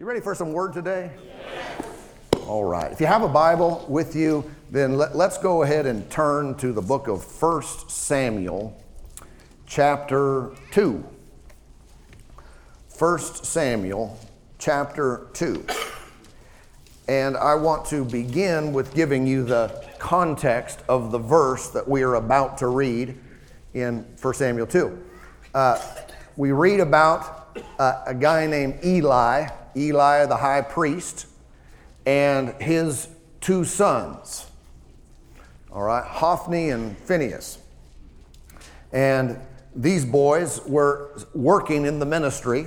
You 0.00 0.06
ready 0.06 0.20
for 0.20 0.34
some 0.34 0.54
word 0.54 0.72
today? 0.72 1.10
All 2.46 2.64
right. 2.64 2.90
If 2.90 3.00
you 3.02 3.06
have 3.06 3.22
a 3.22 3.28
Bible 3.28 3.84
with 3.86 4.16
you, 4.16 4.50
then 4.70 4.96
let, 4.96 5.14
us 5.14 5.36
go 5.36 5.62
ahead 5.62 5.84
and 5.84 6.10
turn 6.10 6.54
to 6.54 6.72
the 6.72 6.80
book 6.80 7.06
of 7.06 7.22
1 7.22 7.62
Samuel, 7.86 8.82
chapter 9.66 10.52
2. 10.70 11.04
1 12.98 13.18
Samuel, 13.18 14.18
chapter 14.58 15.26
2. 15.34 15.66
And 17.06 17.36
I 17.36 17.54
want 17.54 17.84
to 17.88 18.02
begin 18.02 18.72
with 18.72 18.94
giving 18.94 19.26
you 19.26 19.44
the 19.44 19.84
context 19.98 20.80
of 20.88 21.12
the 21.12 21.18
verse 21.18 21.68
that 21.68 21.86
we 21.86 22.00
are 22.04 22.14
about 22.14 22.56
to 22.56 22.68
read 22.68 23.18
in 23.74 24.06
1 24.22 24.32
Samuel 24.32 24.66
2. 24.66 24.98
Uh, 25.52 25.78
we 26.38 26.52
read 26.52 26.80
about 26.80 27.54
uh, 27.78 28.04
a 28.06 28.14
guy 28.14 28.46
named 28.46 28.82
Eli, 28.82 29.46
Eli 29.76 30.26
the 30.26 30.36
high 30.36 30.62
priest, 30.62 31.26
and 32.06 32.54
his 32.60 33.08
two 33.40 33.64
sons. 33.64 34.46
All 35.72 35.82
right, 35.82 36.04
Hophni 36.04 36.70
and 36.70 36.98
Phineas. 36.98 37.58
And 38.92 39.38
these 39.74 40.04
boys 40.04 40.60
were 40.66 41.16
working 41.34 41.84
in 41.86 41.98
the 41.98 42.06
ministry, 42.06 42.66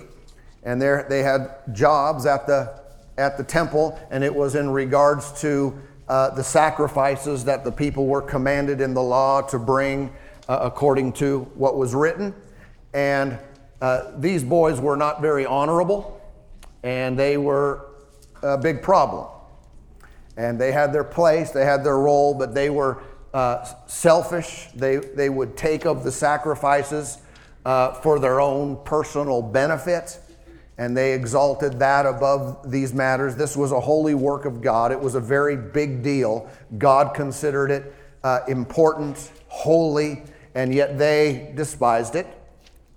and 0.64 0.82
they 0.82 1.22
had 1.24 1.52
jobs 1.74 2.26
at 2.26 2.48
the, 2.48 2.80
at 3.18 3.38
the 3.38 3.44
temple, 3.44 4.00
and 4.10 4.24
it 4.24 4.34
was 4.34 4.56
in 4.56 4.70
regards 4.70 5.40
to 5.42 5.78
uh, 6.08 6.30
the 6.32 6.44
sacrifices 6.44 7.44
that 7.46 7.64
the 7.64 7.72
people 7.72 8.08
were 8.08 8.22
commanded 8.22 8.82
in 8.82 8.94
the 8.94 9.02
law 9.02 9.42
to 9.42 9.60
bring 9.60 10.14
uh, 10.48 10.60
according 10.62 11.14
to 11.14 11.42
what 11.56 11.78
was 11.78 11.94
written. 11.94 12.34
And 12.94 13.38
uh, 13.82 14.12
these 14.18 14.44
boys 14.44 14.80
were 14.80 14.96
not 14.96 15.22
very 15.22 15.46
honorable, 15.46 16.22
and 16.84 17.18
they 17.18 17.38
were 17.38 17.88
a 18.42 18.58
big 18.58 18.82
problem. 18.82 19.28
And 20.36 20.60
they 20.60 20.72
had 20.72 20.92
their 20.92 21.04
place, 21.04 21.52
they 21.52 21.66
had 21.66 21.84
their 21.84 21.98
role, 21.98 22.34
but 22.34 22.54
they 22.54 22.70
were 22.70 23.04
uh, 23.34 23.66
selfish. 23.88 24.68
They, 24.76 24.98
they 24.98 25.30
would 25.30 25.56
take 25.56 25.86
of 25.86 26.04
the 26.04 26.12
sacrifices 26.12 27.20
uh, 27.66 27.94
for 27.94 28.20
their 28.20 28.42
own 28.42 28.84
personal 28.84 29.42
benefit, 29.42 30.20
and 30.78 30.98
they 30.98 31.14
exalted 31.14 31.80
that 31.80 32.06
above 32.06 32.70
these 32.70 32.94
matters. 32.94 33.36
This 33.36 33.56
was 33.56 33.72
a 33.72 33.80
holy 33.80 34.16
work 34.16 34.46
of 34.46 34.62
God, 34.62 34.92
it 34.92 35.00
was 35.00 35.16
a 35.16 35.22
very 35.22 35.56
big 35.56 36.04
deal. 36.04 36.50
God 36.78 37.14
considered 37.14 37.72
it 37.72 37.94
uh, 38.24 38.40
important, 38.48 39.32
holy, 39.48 40.24
and 40.56 40.74
yet 40.74 40.98
they 40.98 41.52
despised 41.56 42.16
it 42.16 42.28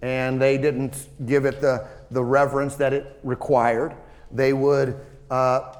and 0.02 0.40
they 0.40 0.58
didn't 0.58 1.08
give 1.24 1.44
it 1.44 1.60
the, 1.60 1.86
the 2.10 2.22
reverence 2.22 2.76
that 2.76 2.92
it 2.92 3.18
required. 3.22 3.94
They 4.32 4.52
would 4.52 5.00
uh, 5.30 5.74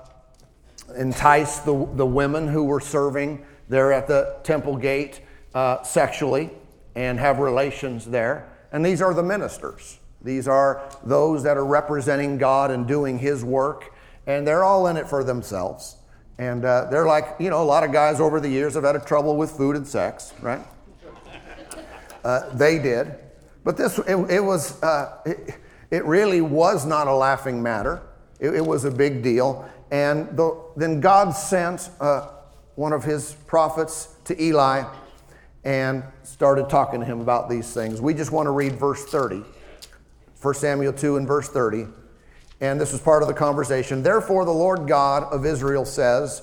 entice 0.96 1.58
the, 1.60 1.88
the 1.94 2.06
women 2.06 2.48
who 2.48 2.64
were 2.64 2.80
serving 2.80 3.44
there 3.68 3.92
at 3.92 4.06
the 4.06 4.36
temple 4.42 4.76
gate 4.76 5.20
uh, 5.54 5.82
sexually 5.82 6.50
and 6.94 7.18
have 7.18 7.38
relations 7.38 8.06
there. 8.06 8.48
And 8.72 8.84
these 8.84 9.02
are 9.02 9.14
the 9.14 9.22
ministers. 9.22 9.98
These 10.22 10.48
are 10.48 10.82
those 11.04 11.42
that 11.44 11.56
are 11.56 11.64
representing 11.64 12.38
God 12.38 12.70
and 12.70 12.86
doing 12.86 13.18
His 13.18 13.44
work, 13.44 13.94
and 14.26 14.46
they're 14.46 14.64
all 14.64 14.86
in 14.88 14.96
it 14.96 15.08
for 15.08 15.22
themselves. 15.22 15.96
And 16.38 16.64
uh, 16.64 16.86
they're 16.90 17.06
like, 17.06 17.36
you 17.38 17.48
know, 17.48 17.62
a 17.62 17.64
lot 17.64 17.84
of 17.84 17.92
guys 17.92 18.20
over 18.20 18.40
the 18.40 18.48
years 18.48 18.74
have 18.74 18.84
had 18.84 18.96
a 18.96 19.00
trouble 19.00 19.36
with 19.36 19.52
food 19.52 19.76
and 19.76 19.86
sex, 19.86 20.32
right? 20.40 20.64
Uh, 22.24 22.52
they 22.56 22.76
did. 22.80 23.14
But 23.62 23.76
this, 23.76 24.00
it, 24.00 24.16
it 24.30 24.40
was, 24.40 24.82
uh, 24.82 25.22
it, 25.90 26.04
really 26.04 26.40
was 26.40 26.84
not 26.86 27.06
a 27.06 27.14
laughing 27.14 27.62
matter. 27.62 28.02
It, 28.40 28.54
it 28.54 28.66
was 28.66 28.84
a 28.84 28.90
big 28.90 29.22
deal. 29.22 29.68
And 29.90 30.36
the, 30.36 30.60
then 30.76 31.00
God 31.00 31.30
sent 31.30 31.90
uh, 32.00 32.28
one 32.74 32.92
of 32.92 33.04
his 33.04 33.34
prophets 33.46 34.16
to 34.24 34.40
Eli 34.42 34.84
and 35.64 36.04
started 36.22 36.68
talking 36.68 37.00
to 37.00 37.06
him 37.06 37.20
about 37.20 37.48
these 37.48 37.72
things. 37.72 38.00
We 38.00 38.14
just 38.14 38.30
want 38.30 38.46
to 38.46 38.52
read 38.52 38.72
verse 38.72 39.04
30, 39.04 39.42
1 40.40 40.54
Samuel 40.54 40.92
2 40.92 41.16
and 41.16 41.26
verse 41.26 41.48
30. 41.48 41.86
And 42.60 42.80
this 42.80 42.92
is 42.92 43.00
part 43.00 43.22
of 43.22 43.28
the 43.28 43.34
conversation. 43.34 44.02
Therefore, 44.02 44.44
the 44.44 44.52
Lord 44.52 44.86
God 44.86 45.24
of 45.24 45.44
Israel 45.44 45.84
says, 45.84 46.42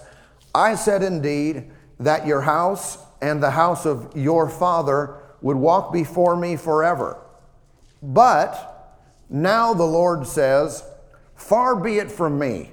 I 0.54 0.76
said 0.76 1.02
indeed 1.04 1.72
that 2.00 2.28
your 2.28 2.42
house 2.42 2.98
and 3.22 3.42
the 3.42 3.52
house 3.52 3.86
of 3.86 4.12
your 4.16 4.50
father 4.50 5.16
would 5.42 5.58
walk 5.58 5.94
before 5.94 6.36
me 6.36 6.56
forever. 6.56 7.18
But 8.02 8.73
now 9.30 9.74
the 9.74 9.84
Lord 9.84 10.28
says, 10.28 10.84
Far 11.36 11.76
be 11.76 11.98
it 11.98 12.12
from 12.12 12.40
me. 12.40 12.72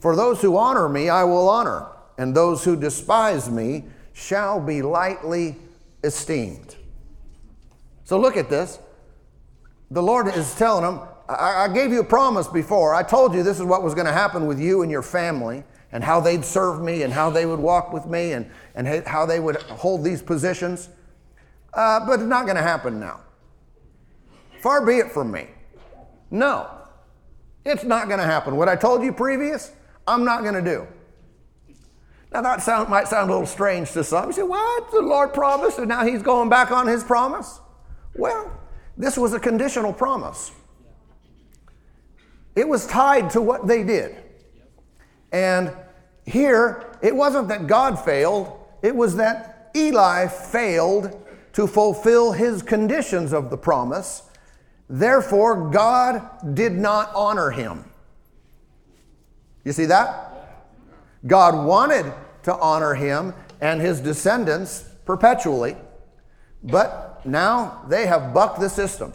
For 0.00 0.16
those 0.16 0.42
who 0.42 0.56
honor 0.56 0.88
me, 0.88 1.08
I 1.08 1.24
will 1.24 1.48
honor, 1.48 1.86
and 2.18 2.34
those 2.34 2.64
who 2.64 2.76
despise 2.76 3.50
me 3.50 3.84
shall 4.12 4.60
be 4.60 4.82
lightly 4.82 5.56
esteemed. 6.02 6.76
So 8.04 8.18
look 8.18 8.36
at 8.36 8.50
this. 8.50 8.78
The 9.90 10.02
Lord 10.02 10.28
is 10.28 10.54
telling 10.56 10.84
them, 10.84 11.08
I, 11.28 11.64
I 11.64 11.68
gave 11.68 11.90
you 11.90 12.00
a 12.00 12.04
promise 12.04 12.46
before. 12.48 12.94
I 12.94 13.02
told 13.02 13.34
you 13.34 13.42
this 13.42 13.58
is 13.58 13.64
what 13.64 13.82
was 13.82 13.94
going 13.94 14.06
to 14.06 14.12
happen 14.12 14.46
with 14.46 14.60
you 14.60 14.82
and 14.82 14.90
your 14.90 15.02
family 15.02 15.64
and 15.92 16.04
how 16.04 16.20
they'd 16.20 16.44
serve 16.44 16.82
me 16.82 17.02
and 17.02 17.12
how 17.12 17.30
they 17.30 17.46
would 17.46 17.60
walk 17.60 17.92
with 17.92 18.06
me 18.06 18.32
and, 18.32 18.50
and 18.74 19.06
how 19.06 19.24
they 19.24 19.40
would 19.40 19.56
hold 19.62 20.04
these 20.04 20.20
positions. 20.20 20.88
Uh, 21.72 22.04
but 22.04 22.14
it's 22.14 22.24
not 22.24 22.44
going 22.44 22.56
to 22.56 22.62
happen 22.62 23.00
now. 23.00 23.20
Far 24.64 24.80
be 24.86 24.96
it 24.96 25.12
from 25.12 25.30
me. 25.30 25.46
No, 26.30 26.70
it's 27.66 27.84
not 27.84 28.08
going 28.08 28.18
to 28.18 28.24
happen. 28.24 28.56
What 28.56 28.66
I 28.66 28.76
told 28.76 29.02
you 29.04 29.12
previous, 29.12 29.70
I'm 30.06 30.24
not 30.24 30.40
going 30.40 30.54
to 30.54 30.62
do. 30.62 30.86
Now, 32.32 32.40
that 32.40 32.62
sound, 32.62 32.88
might 32.88 33.06
sound 33.06 33.28
a 33.28 33.32
little 33.34 33.46
strange 33.46 33.92
to 33.92 34.02
some. 34.02 34.28
You 34.28 34.32
say, 34.32 34.42
What? 34.42 34.90
The 34.90 35.02
Lord 35.02 35.34
promised, 35.34 35.76
and 35.78 35.86
now 35.86 36.02
He's 36.06 36.22
going 36.22 36.48
back 36.48 36.70
on 36.70 36.86
His 36.86 37.04
promise? 37.04 37.60
Well, 38.14 38.58
this 38.96 39.18
was 39.18 39.34
a 39.34 39.38
conditional 39.38 39.92
promise. 39.92 40.50
It 42.56 42.66
was 42.66 42.86
tied 42.86 43.28
to 43.32 43.42
what 43.42 43.66
they 43.66 43.84
did. 43.84 44.16
And 45.30 45.76
here, 46.24 46.96
it 47.02 47.14
wasn't 47.14 47.48
that 47.48 47.66
God 47.66 48.02
failed, 48.02 48.66
it 48.80 48.96
was 48.96 49.16
that 49.16 49.72
Eli 49.76 50.26
failed 50.26 51.22
to 51.52 51.66
fulfill 51.66 52.32
his 52.32 52.62
conditions 52.62 53.34
of 53.34 53.50
the 53.50 53.58
promise. 53.58 54.22
Therefore, 54.88 55.70
God 55.70 56.54
did 56.54 56.72
not 56.72 57.10
honor 57.14 57.50
him. 57.50 57.84
You 59.64 59.72
see 59.72 59.86
that? 59.86 60.30
God 61.26 61.66
wanted 61.66 62.12
to 62.42 62.54
honor 62.54 62.94
him 62.94 63.32
and 63.60 63.80
his 63.80 64.00
descendants 64.00 64.84
perpetually, 65.06 65.76
but 66.62 67.24
now 67.24 67.82
they 67.88 68.06
have 68.06 68.34
bucked 68.34 68.60
the 68.60 68.68
system. 68.68 69.12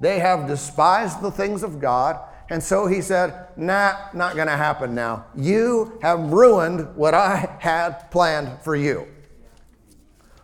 They 0.00 0.18
have 0.18 0.46
despised 0.46 1.20
the 1.20 1.30
things 1.30 1.62
of 1.62 1.80
God 1.80 2.18
and 2.48 2.62
so 2.62 2.86
he 2.86 3.02
said, 3.02 3.48
Nah, 3.56 3.94
not 4.12 4.34
going 4.34 4.46
to 4.46 4.56
happen 4.56 4.94
now. 4.94 5.26
You 5.34 5.98
have 6.02 6.32
ruined 6.32 6.94
what 6.94 7.14
I 7.14 7.56
had 7.58 8.10
planned 8.10 8.60
for 8.62 8.76
you. 8.76 9.08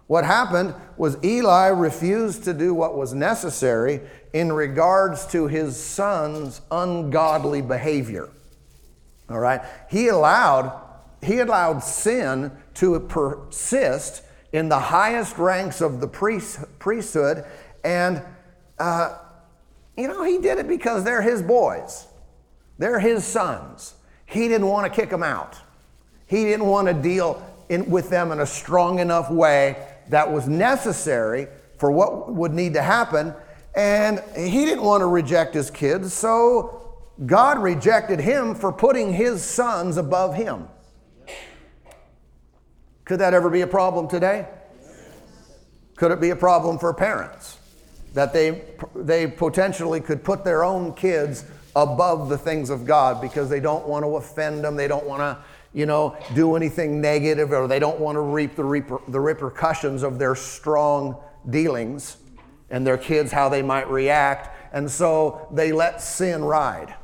What 0.08 0.24
happened 0.24 0.74
was 0.96 1.16
Eli 1.24 1.69
refused 1.69 2.44
to 2.44 2.52
do 2.52 2.74
what 2.74 2.96
was 2.96 3.14
necessary 3.14 4.00
in 4.32 4.53
regards 4.53 5.26
to 5.26 5.47
his 5.47 5.76
son's 5.76 6.60
ungodly 6.70 7.62
behavior. 7.62 8.28
All 9.28 9.38
right? 9.38 9.60
He 9.91 10.09
allowed, 10.09 10.81
he 11.22 11.41
allowed 11.41 11.81
sin 11.81 12.50
to 12.75 12.98
persist 13.00 14.22
in 14.53 14.69
the 14.69 14.78
highest 14.78 15.38
ranks 15.38 15.81
of 15.81 16.00
the 16.00 16.06
priest, 16.06 16.60
priesthood 16.78 17.44
and 17.84 18.22
uh, 18.78 19.16
you 19.97 20.09
know, 20.09 20.25
he 20.25 20.38
did 20.38 20.59
it 20.59 20.69
because 20.69 21.04
they're 21.04 21.22
his 21.22 21.43
boys, 21.43 22.06
they're 22.78 23.00
his 23.00 23.25
sons. 23.25 23.94
He 24.26 24.49
didn't 24.49 24.67
want 24.67 24.93
to 24.93 25.00
kick 25.00 25.11
them 25.11 25.23
out, 25.23 25.58
he 26.26 26.44
didn't 26.44 26.67
want 26.67 26.88
to 26.88 26.94
deal 26.94 27.46
in, 27.69 27.88
with 27.90 28.11
them 28.11 28.32
in 28.32 28.40
a 28.40 28.46
strong 28.46 28.99
enough 28.99 29.31
way 29.31 29.87
that 30.08 30.31
was 30.31 30.49
necessary 30.49 31.46
for 31.78 31.90
what 31.90 32.32
would 32.32 32.52
need 32.52 32.75
to 32.75 32.82
happen. 32.82 33.35
And 33.74 34.22
he 34.36 34.64
didn't 34.64 34.84
want 34.84 35.00
to 35.00 35.06
reject 35.06 35.54
his 35.54 35.70
kids, 35.70 36.12
so 36.12 36.98
God 37.24 37.58
rejected 37.58 38.20
him 38.20 38.54
for 38.54 38.72
putting 38.72 39.12
his 39.12 39.42
sons 39.42 39.96
above 39.96 40.34
him. 40.34 40.69
Could 43.04 43.20
that 43.20 43.34
ever 43.34 43.50
be 43.50 43.62
a 43.62 43.66
problem 43.66 44.08
today? 44.08 44.46
Could 45.96 46.10
it 46.10 46.20
be 46.20 46.30
a 46.30 46.36
problem 46.36 46.78
for 46.78 46.92
parents? 46.92 47.58
that 48.14 48.32
they, 48.32 48.62
they 48.94 49.26
potentially 49.26 50.00
could 50.00 50.22
put 50.22 50.44
their 50.44 50.64
own 50.64 50.94
kids 50.94 51.44
above 51.75 52.28
the 52.28 52.36
things 52.36 52.70
of 52.70 52.84
God 52.84 53.20
because 53.20 53.48
they 53.48 53.60
don't 53.60 53.86
want 53.86 54.04
to 54.04 54.16
offend 54.16 54.62
them, 54.62 54.76
they 54.76 54.88
don't 54.88 55.06
want 55.06 55.20
to, 55.20 55.38
you 55.72 55.86
know, 55.86 56.16
do 56.34 56.54
anything 56.54 57.00
negative, 57.00 57.52
or 57.52 57.66
they 57.66 57.78
don't 57.78 57.98
want 57.98 58.16
to 58.16 58.20
reap 58.20 58.54
the, 58.54 58.62
reper- 58.62 59.00
the 59.10 59.20
repercussions 59.20 60.02
of 60.02 60.18
their 60.18 60.34
strong 60.34 61.16
dealings 61.48 62.18
and 62.72 62.84
their 62.84 62.98
kids 62.98 63.30
how 63.30 63.48
they 63.48 63.62
might 63.62 63.88
react, 63.88 64.48
and 64.72 64.90
so 64.90 65.46
they 65.52 65.70
let 65.70 66.00
sin 66.00 66.42
ride. 66.42 66.96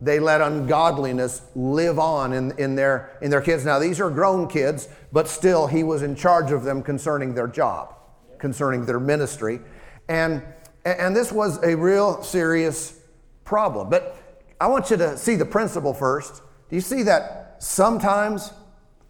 they 0.00 0.18
let 0.18 0.40
ungodliness 0.40 1.42
live 1.54 1.98
on 1.98 2.32
in, 2.32 2.52
in, 2.58 2.74
their, 2.74 3.18
in 3.20 3.30
their 3.30 3.40
kids. 3.40 3.64
Now, 3.64 3.78
these 3.78 4.00
are 4.00 4.10
grown 4.10 4.48
kids, 4.48 4.88
but 5.12 5.28
still, 5.28 5.66
he 5.66 5.82
was 5.82 6.02
in 6.02 6.14
charge 6.14 6.52
of 6.52 6.64
them 6.64 6.82
concerning 6.82 7.34
their 7.34 7.46
job, 7.46 7.94
concerning 8.38 8.86
their 8.86 9.00
ministry. 9.00 9.60
And, 10.08 10.42
and 10.84 11.14
this 11.14 11.32
was 11.32 11.62
a 11.62 11.76
real 11.76 12.22
serious 12.22 12.98
problem. 13.44 13.90
But 13.90 14.16
I 14.60 14.68
want 14.68 14.90
you 14.90 14.96
to 14.96 15.16
see 15.18 15.36
the 15.36 15.44
principle 15.44 15.92
first. 15.92 16.42
Do 16.68 16.76
you 16.76 16.82
see 16.82 17.02
that 17.04 17.56
sometimes 17.58 18.52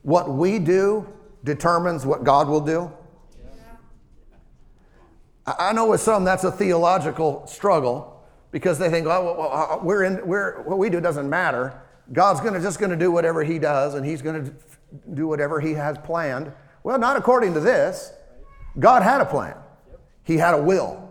what 0.02 0.30
we 0.30 0.58
do 0.58 1.06
determines 1.44 2.04
what 2.04 2.24
God 2.24 2.48
will 2.48 2.60
do? 2.60 2.92
I 5.58 5.72
know 5.72 5.86
with 5.86 6.00
some 6.00 6.24
that's 6.24 6.44
a 6.44 6.52
theological 6.52 7.46
struggle 7.46 8.22
because 8.50 8.78
they 8.78 8.90
think, 8.90 9.06
oh, 9.06 9.34
well, 9.38 9.50
uh, 9.52 9.78
we're 9.82 10.04
in, 10.04 10.26
we're, 10.26 10.62
what 10.62 10.78
we 10.78 10.90
do 10.90 11.00
doesn't 11.00 11.28
matter. 11.28 11.80
God's 12.12 12.40
gonna, 12.40 12.60
just 12.60 12.78
going 12.78 12.90
to 12.90 12.96
do 12.96 13.10
whatever 13.10 13.44
He 13.44 13.58
does, 13.58 13.94
and 13.94 14.04
He's 14.04 14.22
going 14.22 14.44
to 14.44 14.52
do 15.14 15.26
whatever 15.28 15.60
He 15.60 15.72
has 15.74 15.96
planned. 15.98 16.52
Well, 16.82 16.98
not 16.98 17.16
according 17.16 17.54
to 17.54 17.60
this. 17.60 18.12
God 18.78 19.02
had 19.02 19.20
a 19.20 19.24
plan, 19.24 19.56
He 20.24 20.36
had 20.36 20.54
a 20.54 20.62
will. 20.62 21.08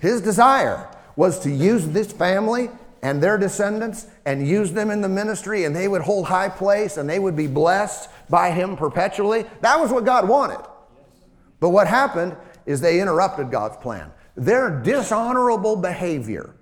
His 0.00 0.20
desire 0.20 0.88
was 1.16 1.40
to 1.40 1.50
use 1.50 1.86
this 1.88 2.12
family 2.12 2.70
and 3.02 3.22
their 3.22 3.38
descendants 3.38 4.06
and 4.24 4.46
use 4.46 4.72
them 4.72 4.90
in 4.90 5.00
the 5.00 5.08
ministry, 5.08 5.64
and 5.64 5.74
they 5.74 5.88
would 5.88 6.02
hold 6.02 6.26
high 6.26 6.48
place 6.48 6.96
and 6.96 7.08
they 7.08 7.18
would 7.18 7.36
be 7.36 7.46
blessed 7.46 8.08
by 8.28 8.50
Him 8.50 8.76
perpetually. 8.76 9.44
That 9.60 9.78
was 9.78 9.90
what 9.92 10.04
God 10.04 10.28
wanted. 10.28 10.64
But 11.60 11.70
what 11.70 11.86
happened 11.86 12.36
is 12.70 12.80
they 12.80 13.00
interrupted 13.00 13.50
God's 13.50 13.76
plan. 13.78 14.12
Their 14.36 14.70
dishonorable 14.80 15.74
behavior 15.74 16.54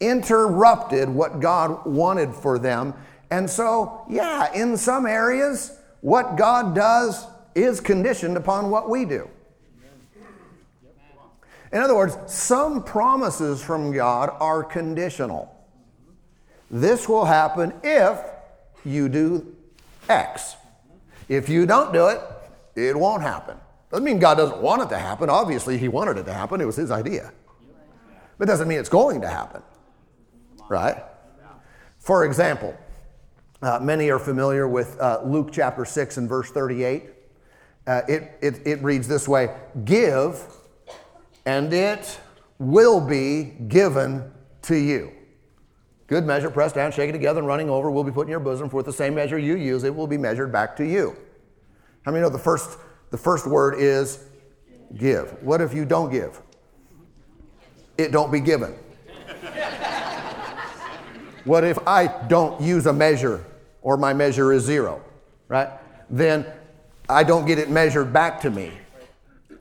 interrupted 0.00 1.10
what 1.10 1.40
God 1.40 1.84
wanted 1.84 2.32
for 2.34 2.58
them. 2.58 2.94
And 3.30 3.50
so, 3.50 4.06
yeah, 4.08 4.50
in 4.54 4.78
some 4.78 5.04
areas, 5.04 5.78
what 6.00 6.36
God 6.36 6.74
does 6.74 7.26
is 7.54 7.80
conditioned 7.80 8.38
upon 8.38 8.70
what 8.70 8.88
we 8.88 9.04
do. 9.04 9.28
In 11.70 11.80
other 11.82 11.94
words, 11.94 12.16
some 12.26 12.82
promises 12.82 13.62
from 13.62 13.92
God 13.92 14.30
are 14.40 14.64
conditional. 14.64 15.54
This 16.70 17.06
will 17.06 17.26
happen 17.26 17.74
if 17.82 18.18
you 18.86 19.10
do 19.10 19.54
X. 20.08 20.56
If 21.28 21.50
you 21.50 21.66
don't 21.66 21.92
do 21.92 22.06
it, 22.06 22.22
it 22.74 22.96
won't 22.96 23.22
happen. 23.22 23.58
Doesn't 23.90 24.04
mean 24.04 24.18
God 24.18 24.36
doesn't 24.36 24.60
want 24.60 24.82
it 24.82 24.88
to 24.90 24.98
happen. 24.98 25.30
Obviously, 25.30 25.78
He 25.78 25.88
wanted 25.88 26.18
it 26.18 26.24
to 26.24 26.32
happen, 26.32 26.60
it 26.60 26.66
was 26.66 26.76
His 26.76 26.90
idea. 26.90 27.32
But 28.38 28.46
doesn't 28.46 28.68
mean 28.68 28.78
it's 28.78 28.88
going 28.88 29.20
to 29.22 29.28
happen 29.28 29.62
right? 30.68 31.02
For 31.98 32.24
example, 32.24 32.76
uh, 33.62 33.80
many 33.80 34.10
are 34.10 34.18
familiar 34.18 34.68
with 34.68 34.98
uh, 35.00 35.22
Luke 35.24 35.50
chapter 35.52 35.84
6 35.84 36.16
and 36.16 36.28
verse 36.28 36.50
38. 36.50 37.10
Uh, 37.86 38.02
it, 38.08 38.38
it, 38.42 38.66
it 38.66 38.82
reads 38.82 39.08
this 39.08 39.26
way 39.26 39.54
Give, 39.84 40.40
and 41.46 41.72
it 41.72 42.20
will 42.58 43.00
be 43.00 43.44
given 43.68 44.30
to 44.62 44.76
you. 44.76 45.12
Good 46.06 46.24
measure, 46.24 46.50
pressed 46.50 46.74
down, 46.74 46.92
shaken 46.92 47.12
together, 47.12 47.40
and 47.40 47.46
running 47.46 47.68
over 47.68 47.90
will 47.90 48.04
be 48.04 48.12
put 48.12 48.22
in 48.22 48.30
your 48.30 48.40
bosom. 48.40 48.70
For 48.70 48.76
with 48.76 48.86
the 48.86 48.92
same 48.92 49.14
measure 49.14 49.38
you 49.38 49.56
use, 49.56 49.84
it 49.84 49.94
will 49.94 50.06
be 50.06 50.16
measured 50.16 50.50
back 50.50 50.76
to 50.76 50.84
you. 50.84 51.16
How 52.02 52.12
many 52.12 52.22
know 52.22 52.30
the 52.30 52.38
first, 52.38 52.78
the 53.10 53.18
first 53.18 53.46
word 53.46 53.74
is 53.78 54.24
give? 54.96 55.42
What 55.42 55.60
if 55.60 55.74
you 55.74 55.84
don't 55.84 56.10
give? 56.10 56.40
It 57.96 58.12
don't 58.12 58.30
be 58.30 58.40
given. 58.40 58.74
What 61.44 61.64
if 61.64 61.78
I 61.86 62.06
don't 62.28 62.60
use 62.60 62.86
a 62.86 62.92
measure 62.92 63.44
or 63.80 63.96
my 63.96 64.12
measure 64.12 64.52
is 64.52 64.64
zero, 64.64 65.02
right? 65.48 65.70
Then 66.10 66.44
I 67.08 67.24
don't 67.24 67.46
get 67.46 67.58
it 67.58 67.70
measured 67.70 68.12
back 68.12 68.40
to 68.42 68.50
me 68.50 68.70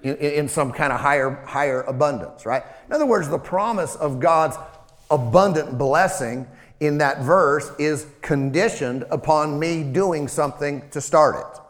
in, 0.04 0.16
in 0.18 0.48
some 0.50 0.72
kind 0.72 0.92
of 0.92 1.00
higher, 1.00 1.32
higher 1.46 1.84
abundance, 1.84 2.46
right? 2.46 2.64
In 2.88 2.94
other 2.94 3.06
words, 3.06 3.30
the 3.30 3.40
promise 3.40 3.96
of 3.96 4.20
God's 4.20 4.58
abundant 5.10 5.78
blessing 5.78 6.46
in 6.82 6.98
that 6.98 7.22
verse 7.22 7.72
is 7.80 8.06
conditioned 8.22 9.06
upon 9.10 9.58
me 9.58 9.84
doing 9.84 10.28
something 10.28 10.88
to 10.90 11.00
start 11.00 11.38
it. 11.38 11.62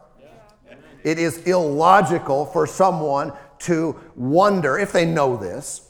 It 1.04 1.20
is 1.20 1.40
illogical 1.48 2.46
for 2.46 2.68
someone 2.68 3.34
to 3.60 4.00
wonder, 4.16 4.78
if 4.78 4.92
they 4.92 5.06
know 5.06 5.38
this, 5.38 5.90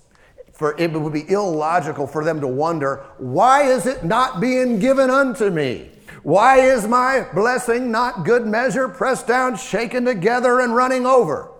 for 0.53 0.75
it 0.79 0.91
would 0.91 1.13
be 1.13 1.29
illogical 1.29 2.07
for 2.07 2.23
them 2.23 2.41
to 2.41 2.47
wonder, 2.47 3.05
why 3.17 3.63
is 3.63 3.85
it 3.85 4.03
not 4.03 4.39
being 4.39 4.79
given 4.79 5.09
unto 5.09 5.49
me? 5.49 5.91
Why 6.23 6.59
is 6.59 6.87
my 6.87 7.27
blessing 7.33 7.91
not 7.91 8.25
good 8.25 8.45
measure, 8.45 8.89
pressed 8.89 9.27
down, 9.27 9.55
shaken 9.55 10.05
together, 10.05 10.59
and 10.59 10.75
running 10.75 11.05
over? 11.05 11.51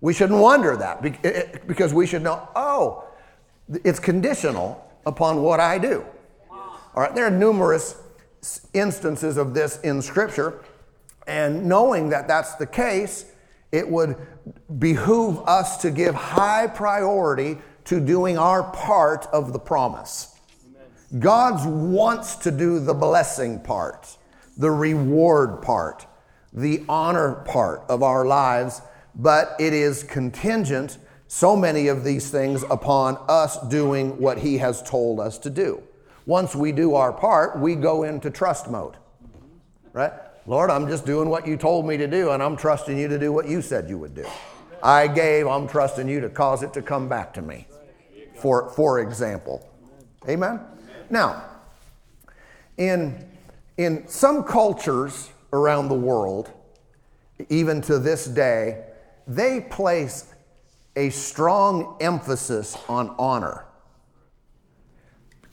We 0.00 0.12
shouldn't 0.12 0.40
wonder 0.40 0.76
that 0.76 1.04
eh, 1.04 1.12
eh, 1.22 1.58
because 1.66 1.94
we 1.94 2.06
should 2.06 2.22
know, 2.22 2.48
oh, 2.56 3.04
it's 3.84 4.00
conditional 4.00 4.84
upon 5.06 5.42
what 5.42 5.60
I 5.60 5.78
do. 5.78 6.04
All 6.50 7.02
right, 7.02 7.14
there 7.14 7.26
are 7.26 7.30
numerous 7.30 7.96
instances 8.72 9.36
of 9.36 9.54
this 9.54 9.78
in 9.80 10.02
Scripture, 10.02 10.64
and 11.30 11.66
knowing 11.66 12.08
that 12.08 12.26
that's 12.26 12.56
the 12.56 12.66
case, 12.66 13.24
it 13.70 13.88
would 13.88 14.16
behoove 14.80 15.38
us 15.46 15.76
to 15.76 15.92
give 15.92 16.12
high 16.12 16.66
priority 16.66 17.56
to 17.84 18.00
doing 18.00 18.36
our 18.36 18.64
part 18.72 19.26
of 19.26 19.52
the 19.52 19.58
promise. 19.60 20.34
God 21.20 21.64
wants 21.64 22.34
to 22.36 22.50
do 22.50 22.80
the 22.80 22.94
blessing 22.94 23.60
part, 23.60 24.16
the 24.56 24.72
reward 24.72 25.62
part, 25.62 26.04
the 26.52 26.84
honor 26.88 27.36
part 27.46 27.82
of 27.88 28.02
our 28.02 28.26
lives, 28.26 28.82
but 29.14 29.54
it 29.60 29.72
is 29.72 30.02
contingent, 30.02 30.98
so 31.28 31.54
many 31.54 31.86
of 31.86 32.02
these 32.02 32.28
things, 32.28 32.64
upon 32.70 33.16
us 33.28 33.56
doing 33.68 34.18
what 34.18 34.38
He 34.38 34.58
has 34.58 34.82
told 34.82 35.20
us 35.20 35.38
to 35.38 35.50
do. 35.50 35.80
Once 36.26 36.56
we 36.56 36.72
do 36.72 36.96
our 36.96 37.12
part, 37.12 37.56
we 37.56 37.76
go 37.76 38.02
into 38.02 38.30
trust 38.30 38.68
mode, 38.68 38.96
right? 39.92 40.12
Lord, 40.46 40.70
I'm 40.70 40.88
just 40.88 41.04
doing 41.04 41.28
what 41.28 41.46
you 41.46 41.56
told 41.56 41.86
me 41.86 41.96
to 41.96 42.06
do, 42.06 42.30
and 42.30 42.42
I'm 42.42 42.56
trusting 42.56 42.98
you 42.98 43.08
to 43.08 43.18
do 43.18 43.32
what 43.32 43.48
you 43.48 43.62
said 43.62 43.88
you 43.88 43.98
would 43.98 44.14
do. 44.14 44.26
I 44.82 45.06
gave, 45.06 45.46
I'm 45.46 45.68
trusting 45.68 46.08
you 46.08 46.20
to 46.20 46.28
cause 46.30 46.62
it 46.62 46.72
to 46.74 46.82
come 46.82 47.08
back 47.08 47.34
to 47.34 47.42
me 47.42 47.66
for, 48.40 48.70
for 48.70 49.00
example. 49.00 49.68
Amen? 50.28 50.60
Now, 51.10 51.44
in, 52.76 53.28
in 53.76 54.08
some 54.08 54.42
cultures 54.42 55.30
around 55.52 55.88
the 55.88 55.94
world, 55.94 56.50
even 57.48 57.80
to 57.82 57.98
this 57.98 58.26
day, 58.26 58.84
they 59.26 59.60
place 59.60 60.32
a 60.96 61.10
strong 61.10 61.96
emphasis 62.00 62.76
on 62.88 63.14
honor. 63.18 63.64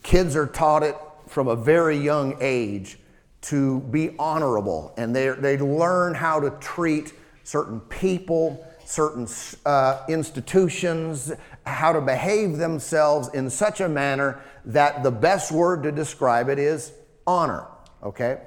Kids 0.02 0.34
are 0.34 0.46
taught 0.46 0.82
it 0.82 0.96
from 1.26 1.48
a 1.48 1.56
very 1.56 1.96
young 1.96 2.36
age 2.40 2.98
to 3.40 3.80
be 3.80 4.14
honorable, 4.18 4.92
and 4.96 5.14
they, 5.14 5.28
they 5.30 5.58
learn 5.58 6.14
how 6.14 6.40
to 6.40 6.50
treat 6.60 7.12
certain 7.44 7.80
people, 7.80 8.66
certain 8.84 9.26
uh, 9.64 10.02
institutions, 10.08 11.32
how 11.64 11.92
to 11.92 12.00
behave 12.00 12.56
themselves 12.56 13.28
in 13.34 13.48
such 13.48 13.80
a 13.80 13.88
manner 13.88 14.40
that 14.64 15.02
the 15.02 15.10
best 15.10 15.52
word 15.52 15.82
to 15.82 15.92
describe 15.92 16.48
it 16.48 16.58
is 16.58 16.92
honor. 17.26 17.66
Okay? 18.02 18.42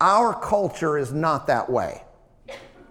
Our 0.00 0.34
culture 0.34 0.96
is 0.96 1.12
not 1.12 1.46
that 1.48 1.70
way. 1.70 2.02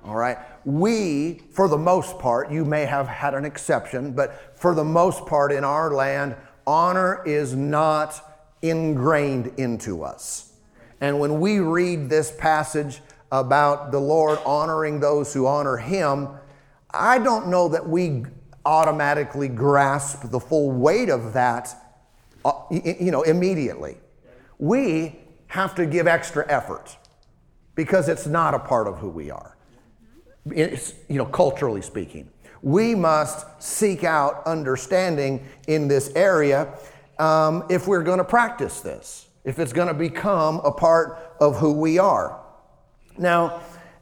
All 0.06 0.15
right? 0.15 0.38
We, 0.65 1.41
for 1.51 1.68
the 1.68 1.77
most 1.77 2.20
part, 2.20 2.51
you 2.51 2.63
may 2.63 2.86
have 2.86 3.08
had 3.08 3.34
an 3.34 3.46
exception, 3.46 4.13
but 4.13 4.60
for 4.60 4.75
the 4.75 4.84
most 4.84 5.25
part 5.25 5.51
in 5.51 5.63
our 5.63 5.94
land, 5.94 6.36
honor 6.68 7.24
is 7.25 7.56
not 7.56 8.22
ingrained 8.62 9.48
into 9.58 10.03
us. 10.03 10.49
And 11.01 11.20
when 11.20 11.39
we 11.39 11.60
read 11.60 12.10
this 12.10 12.32
passage 12.32 13.01
about 13.32 13.91
the 13.91 14.00
Lord 14.00 14.39
honoring 14.46 15.00
those 15.00 15.34
who 15.34 15.48
honor 15.48 15.77
Him, 15.77 16.29
I 16.91 17.20
don't 17.20 17.48
know 17.48 17.70
that 17.70 17.88
we 17.88 18.25
automatically 18.65 19.48
grasp 19.48 20.29
the 20.29 20.39
full 20.39 20.72
weight 20.72 21.10
of 21.10 21.34
that, 21.34 21.75
uh, 22.44 22.51
you 22.70 23.12
know, 23.12 23.22
immediately. 23.24 23.98
We 24.58 25.20
have 25.48 25.75
to 25.75 25.86
give 25.86 26.08
extra 26.08 26.46
effort 26.51 26.98
because 27.75 28.10
it's 28.10 28.27
not 28.27 28.53
a 28.53 28.60
part 28.60 28.88
of 28.88 28.98
who 28.98 29.10
we 29.10 29.32
are. 29.32 29.56
It's, 30.51 30.94
you 31.08 31.18
know, 31.18 31.25
culturally 31.25 31.82
speaking. 31.82 32.29
We 32.62 32.94
must 32.94 33.46
seek 33.62 34.03
out 34.03 34.46
understanding 34.46 35.48
in 35.68 35.88
this 35.88 36.12
area 36.15 36.74
um, 37.20 37.63
if 37.70 37.88
we're 37.88 38.03
going 38.03 38.18
to 38.18 38.25
practice 38.25 38.82
this, 38.82 39.28
if 39.43 39.60
it's 39.60 39.74
going 39.74 39.88
to 39.88 39.93
become 39.93 40.60
a 40.63 40.72
part 40.72 41.36
of 41.39 41.58
who 41.58 41.74
we 41.74 41.98
are. 41.98 42.39
Now, 43.17 43.62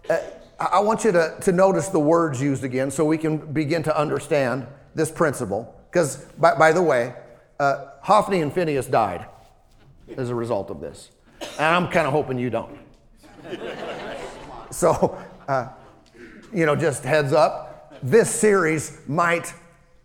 uh, 0.10 0.18
I 0.60 0.80
want 0.80 1.04
you 1.04 1.12
to, 1.12 1.38
to 1.42 1.52
notice 1.52 1.90
the 1.90 2.00
words 2.00 2.42
used 2.42 2.64
again 2.64 2.90
so 2.90 3.06
we 3.06 3.18
can 3.18 3.38
begin 3.54 3.84
to 3.84 3.98
understand 3.98 4.66
this 4.96 5.12
principle. 5.12 5.74
Because, 5.90 6.26
by, 6.38 6.56
by 6.56 6.72
the 6.72 6.82
way, 6.82 7.14
uh, 7.60 7.86
Hophni 8.02 8.42
and 8.42 8.52
Phineas 8.52 8.88
died. 8.88 9.28
as 10.16 10.30
a 10.30 10.36
result 10.36 10.70
of 10.70 10.80
this. 10.80 11.12
And 11.42 11.66
I'm 11.66 11.88
kind 11.90 12.08
of 12.08 12.14
hoping 12.14 12.40
you 12.40 12.50
don't. 12.50 12.78
so, 14.72 15.18
uh, 15.48 15.70
you 16.54 16.66
know, 16.66 16.76
just 16.76 17.04
heads 17.04 17.34
up, 17.34 18.00
this 18.02 18.30
series 18.30 19.00
might 19.08 19.54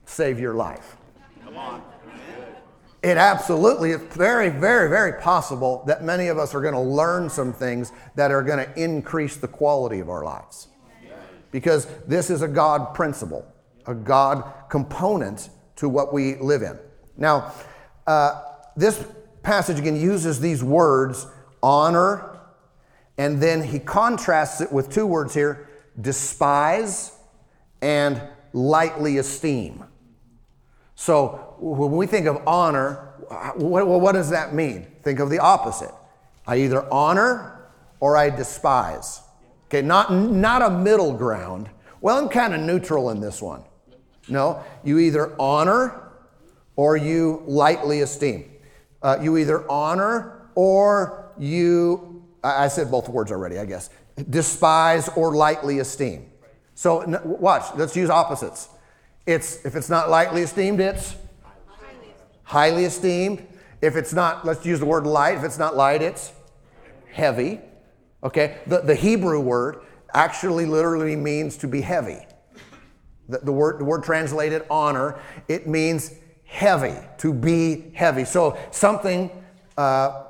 save 0.05 0.41
your 0.41 0.55
life. 0.55 0.97
Come 1.45 1.57
on. 1.57 1.83
It 3.03 3.17
absolutely, 3.17 3.91
it's 3.91 4.15
very, 4.15 4.49
very, 4.49 4.89
very 4.89 5.21
possible 5.21 5.83
that 5.87 6.05
many 6.05 6.29
of 6.29 6.39
us 6.39 6.55
are 6.55 6.61
going 6.61 6.75
to 6.75 6.81
learn 6.81 7.29
some 7.29 7.53
things 7.53 7.93
that 8.15 8.31
are 8.31 8.43
going 8.43 8.65
to 8.65 8.81
increase 8.81 9.37
the 9.37 9.49
quality 9.49 9.99
of 9.99 10.09
our 10.09 10.25
lives. 10.25 10.69
Because 11.51 11.87
this 12.07 12.31
is 12.31 12.43
a 12.43 12.49
God 12.49 12.95
principle, 12.95 13.45
a 13.87 13.95
God 13.95 14.45
component 14.69 15.51
to 15.77 15.89
what 15.89 16.13
we 16.13 16.37
live 16.37 16.63
in. 16.63 16.79
Now, 17.17 17.53
uh, 18.07 18.43
this 18.77 19.05
passage 19.43 19.81
again 19.81 19.97
uses 19.97 20.41
these 20.41 20.63
words 20.63 21.27
honor, 21.63 22.39
and 23.19 23.43
then 23.43 23.63
he 23.65 23.81
contrasts 23.81 24.61
it 24.61 24.73
with 24.73 24.91
two 24.91 25.07
words 25.07 25.35
here 25.35 25.69
despise 26.01 27.13
and 27.83 28.23
lightly 28.53 29.19
esteem. 29.19 29.85
So 30.95 31.57
when 31.59 31.93
we 31.93 32.07
think 32.07 32.27
of 32.27 32.43
honor, 32.47 33.15
what, 33.57 33.87
what 33.87 34.13
does 34.13 34.31
that 34.31 34.55
mean? 34.55 34.87
Think 35.03 35.21
of 35.21 35.31
the 35.31 35.39
opposite. 35.39 35.91
I 36.47 36.57
either 36.59 36.91
honor 36.93 37.71
or 38.01 38.17
I 38.17 38.31
despise. 38.31 39.21
Okay, 39.67 39.83
not, 39.83 40.13
not 40.13 40.63
a 40.63 40.71
middle 40.71 41.13
ground. 41.13 41.71
Well, 42.01 42.19
I'm 42.19 42.29
kind 42.29 42.55
of 42.55 42.61
neutral 42.61 43.11
in 43.11 43.21
this 43.21 43.41
one. 43.41 43.65
No, 44.29 44.63
you 44.85 44.99
either 44.99 45.35
honor 45.41 46.11
or 46.77 46.97
you 46.97 47.43
lightly 47.47 48.01
esteem. 48.01 48.51
Uh, 49.03 49.19
you 49.21 49.37
either 49.37 49.69
honor 49.71 50.49
or 50.55 51.33
you, 51.39 52.25
I 52.45 52.69
said 52.69 52.91
both 52.91 53.09
words 53.09 53.33
already, 53.33 53.59
I 53.59 53.65
guess, 53.65 53.91
despise 54.31 55.09
or 55.17 55.35
lightly 55.35 55.79
esteem. 55.79 56.31
So 56.75 57.21
watch, 57.25 57.65
let's 57.77 57.97
use 57.97 58.11
opposites. 58.11 58.69
It's 59.27 59.65
if 59.65 59.77
it's 59.77 59.89
not 59.89 60.11
lightly 60.11 60.43
esteemed, 60.43 60.81
it's 60.81 61.17
highly 62.43 62.85
esteemed. 62.85 63.47
If 63.81 63.97
it's 63.97 64.13
not, 64.13 64.45
let's 64.45 64.65
use 64.65 64.79
the 64.79 64.87
word 64.87 65.07
light. 65.07 65.39
If 65.39 65.45
it's 65.45 65.59
not 65.59 65.77
light, 65.77 66.03
it's 66.03 66.33
heavy. 67.11 67.61
Okay? 68.23 68.59
The, 68.67 68.81
the 68.81 68.95
Hebrew 68.95 69.41
word 69.41 69.81
actually 70.15 70.67
literally 70.67 71.17
means 71.17 71.57
to 71.59 71.67
be 71.67 71.81
heavy. 71.81 72.19
The, 73.29 73.39
the, 73.39 73.53
word, 73.53 73.81
the 73.81 73.85
word 73.85 74.05
translated 74.05 74.65
honor, 74.71 75.19
it 75.49 75.67
means 75.67 76.15
heavy, 76.45 76.95
to 77.19 77.33
be 77.33 77.91
heavy. 77.95 78.25
So 78.25 78.59
something, 78.71 79.31
uh, 79.77 80.25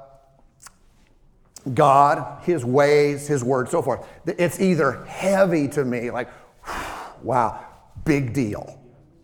God, 1.75 2.43
His 2.45 2.65
ways, 2.65 3.27
His 3.27 3.43
word, 3.43 3.69
so 3.69 3.83
forth. 3.83 4.07
It's 4.27 4.61
either 4.61 5.05
heavy 5.05 5.69
to 5.69 5.85
me, 5.85 6.11
like, 6.11 6.29
wow, 7.23 7.65
big 8.05 8.33
deal. 8.33 8.82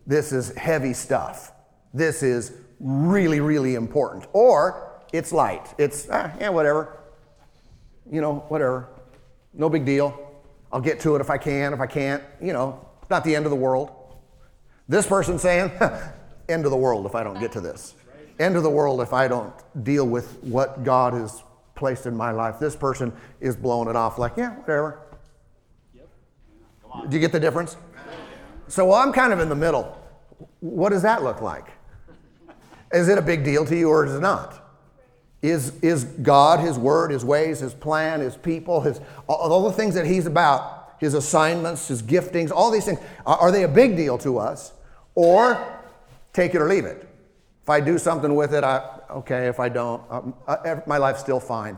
This 0.09 0.31
is 0.31 0.49
heavy 0.57 0.93
stuff. 0.93 1.51
This 1.93 2.23
is 2.23 2.53
really, 2.79 3.41
really 3.41 3.75
important. 3.75 4.25
Or 4.33 5.03
it's 5.13 5.31
light. 5.31 5.75
It's, 5.77 6.07
ah, 6.11 6.31
yeah, 6.39 6.49
whatever. 6.49 6.97
You 8.11 8.19
know, 8.19 8.43
whatever. 8.47 8.89
No 9.53 9.69
big 9.69 9.85
deal. 9.85 10.19
I'll 10.73 10.81
get 10.81 10.99
to 11.01 11.15
it 11.15 11.21
if 11.21 11.29
I 11.29 11.37
can. 11.37 11.73
If 11.73 11.79
I 11.79 11.85
can't, 11.85 12.23
you 12.41 12.53
know, 12.53 12.83
not 13.11 13.23
the 13.23 13.35
end 13.35 13.45
of 13.45 13.51
the 13.51 13.55
world. 13.55 13.91
This 14.87 15.05
person 15.05 15.37
saying, 15.37 15.71
end 16.49 16.65
of 16.65 16.71
the 16.71 16.77
world 16.77 17.05
if 17.05 17.13
I 17.13 17.23
don't 17.23 17.39
get 17.39 17.51
to 17.51 17.61
this. 17.61 17.93
End 18.39 18.55
of 18.55 18.63
the 18.63 18.69
world 18.69 19.01
if 19.01 19.13
I 19.13 19.27
don't 19.27 19.53
deal 19.83 20.07
with 20.07 20.43
what 20.43 20.83
God 20.83 21.13
has 21.13 21.43
placed 21.75 22.07
in 22.07 22.17
my 22.17 22.31
life. 22.31 22.57
This 22.57 22.75
person 22.75 23.13
is 23.41 23.55
blowing 23.55 23.87
it 23.87 23.95
off 23.95 24.17
like, 24.17 24.37
yeah, 24.37 24.55
whatever. 24.55 25.01
Do 27.07 27.15
you 27.15 27.19
get 27.19 27.31
the 27.31 27.39
difference? 27.39 27.77
So 28.69 28.85
well, 28.85 28.97
I'm 28.97 29.13
kind 29.13 29.33
of 29.33 29.39
in 29.39 29.49
the 29.49 29.55
middle. 29.55 29.98
What 30.59 30.89
does 30.89 31.01
that 31.03 31.23
look 31.23 31.41
like? 31.41 31.67
Is 32.91 33.07
it 33.07 33.17
a 33.17 33.21
big 33.21 33.43
deal 33.43 33.65
to 33.65 33.75
you 33.75 33.89
or 33.89 34.05
is 34.05 34.13
it 34.13 34.19
not? 34.19 34.65
Is, 35.41 35.73
is 35.81 36.03
God, 36.03 36.59
His 36.59 36.77
Word, 36.77 37.11
His 37.11 37.23
ways, 37.23 37.59
His 37.59 37.73
plan, 37.73 38.19
His 38.19 38.35
people, 38.35 38.81
His, 38.81 38.99
all, 39.27 39.63
the 39.63 39.71
things 39.71 39.95
that 39.95 40.05
He's 40.05 40.25
about, 40.25 40.95
His 40.99 41.13
assignments, 41.13 41.87
His 41.87 42.03
giftings, 42.03 42.51
all 42.51 42.71
these 42.71 42.85
things, 42.85 42.99
are, 43.25 43.51
they 43.51 43.63
a 43.63 43.67
big 43.67 43.95
deal 43.95 44.17
to 44.19 44.37
us? 44.37 44.73
Or 45.15 45.81
take 46.33 46.55
it 46.55 46.61
or 46.61 46.67
leave 46.67 46.85
it? 46.85 47.07
If 47.63 47.69
I 47.69 47.79
do 47.79 47.97
something 47.97 48.35
with 48.35 48.53
it, 48.53 48.63
I, 48.63 48.99
okay. 49.11 49.47
If 49.47 49.59
I 49.59 49.69
don't, 49.69 50.01
um, 50.09 50.33
I, 50.47 50.81
my 50.87 50.97
life's 50.97 51.19
still 51.19 51.39
fine. 51.39 51.77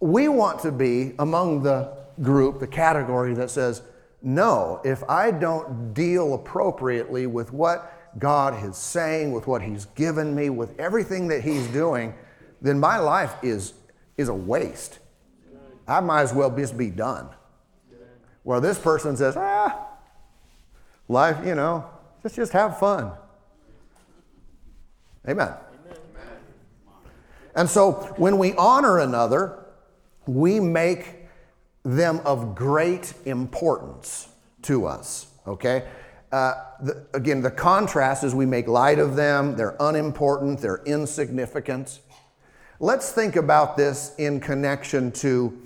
We 0.00 0.28
want 0.28 0.60
to 0.60 0.70
be 0.70 1.14
among 1.18 1.62
the 1.62 1.96
group, 2.20 2.60
the 2.60 2.66
category 2.66 3.34
that 3.34 3.50
says, 3.50 3.82
no, 4.24 4.80
if 4.84 5.04
I 5.08 5.30
don't 5.30 5.92
deal 5.92 6.32
appropriately 6.32 7.26
with 7.26 7.52
what 7.52 8.18
God 8.18 8.64
is 8.64 8.76
saying, 8.76 9.32
with 9.32 9.46
what 9.46 9.60
He's 9.60 9.84
given 9.94 10.34
me, 10.34 10.48
with 10.48 10.78
everything 10.80 11.28
that 11.28 11.42
He's 11.42 11.66
doing, 11.68 12.14
then 12.62 12.80
my 12.80 12.98
life 12.98 13.34
is, 13.42 13.74
is 14.16 14.28
a 14.28 14.34
waste. 14.34 14.98
I 15.86 16.00
might 16.00 16.22
as 16.22 16.32
well 16.32 16.50
just 16.50 16.76
be 16.76 16.88
done. 16.88 17.28
Where 18.44 18.60
this 18.60 18.78
person 18.78 19.14
says, 19.16 19.36
ah, 19.36 19.88
life, 21.06 21.46
you 21.46 21.54
know, 21.54 21.84
let's 22.22 22.34
just 22.34 22.52
have 22.52 22.78
fun. 22.78 23.12
Amen. 25.28 25.52
And 27.54 27.68
so 27.68 27.92
when 28.16 28.38
we 28.38 28.54
honor 28.54 29.00
another, 29.00 29.66
we 30.26 30.60
make 30.60 31.23
them 31.84 32.20
of 32.24 32.54
great 32.54 33.12
importance 33.26 34.28
to 34.62 34.86
us, 34.86 35.26
okay? 35.46 35.86
Uh, 36.32 36.64
the, 36.80 37.06
again, 37.14 37.42
the 37.42 37.50
contrast 37.50 38.24
is 38.24 38.34
we 38.34 38.46
make 38.46 38.66
light 38.66 38.98
of 38.98 39.14
them, 39.14 39.54
they're 39.54 39.76
unimportant, 39.78 40.60
they're 40.60 40.82
insignificant. 40.84 42.00
Let's 42.80 43.12
think 43.12 43.36
about 43.36 43.76
this 43.76 44.14
in 44.18 44.40
connection 44.40 45.12
to 45.12 45.62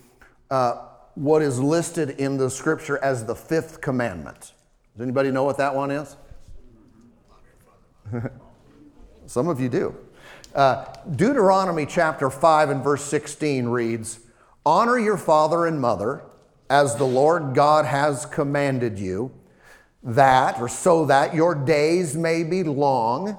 uh, 0.50 0.84
what 1.14 1.40
is 1.40 1.58
listed 1.58 2.10
in 2.10 2.36
the 2.36 2.50
scripture 2.50 3.02
as 3.02 3.24
the 3.24 3.34
fifth 3.34 3.80
commandment. 3.80 4.52
Does 4.94 5.02
anybody 5.02 5.30
know 5.30 5.44
what 5.44 5.56
that 5.56 5.74
one 5.74 5.90
is? 5.90 6.16
Some 9.26 9.48
of 9.48 9.60
you 9.60 9.68
do. 9.68 9.96
Uh, 10.54 10.84
Deuteronomy 11.16 11.86
chapter 11.86 12.30
5 12.30 12.70
and 12.70 12.82
verse 12.82 13.04
16 13.04 13.66
reads 13.66 14.20
Honor 14.64 14.98
your 14.98 15.16
father 15.16 15.66
and 15.66 15.80
mother 15.80 16.22
as 16.70 16.96
the 16.96 17.04
Lord 17.04 17.54
God 17.54 17.84
has 17.84 18.26
commanded 18.26 18.98
you 18.98 19.32
that, 20.02 20.60
or 20.60 20.68
so 20.68 21.06
that 21.06 21.34
your 21.34 21.54
days 21.54 22.16
may 22.16 22.44
be 22.44 22.62
long, 22.62 23.36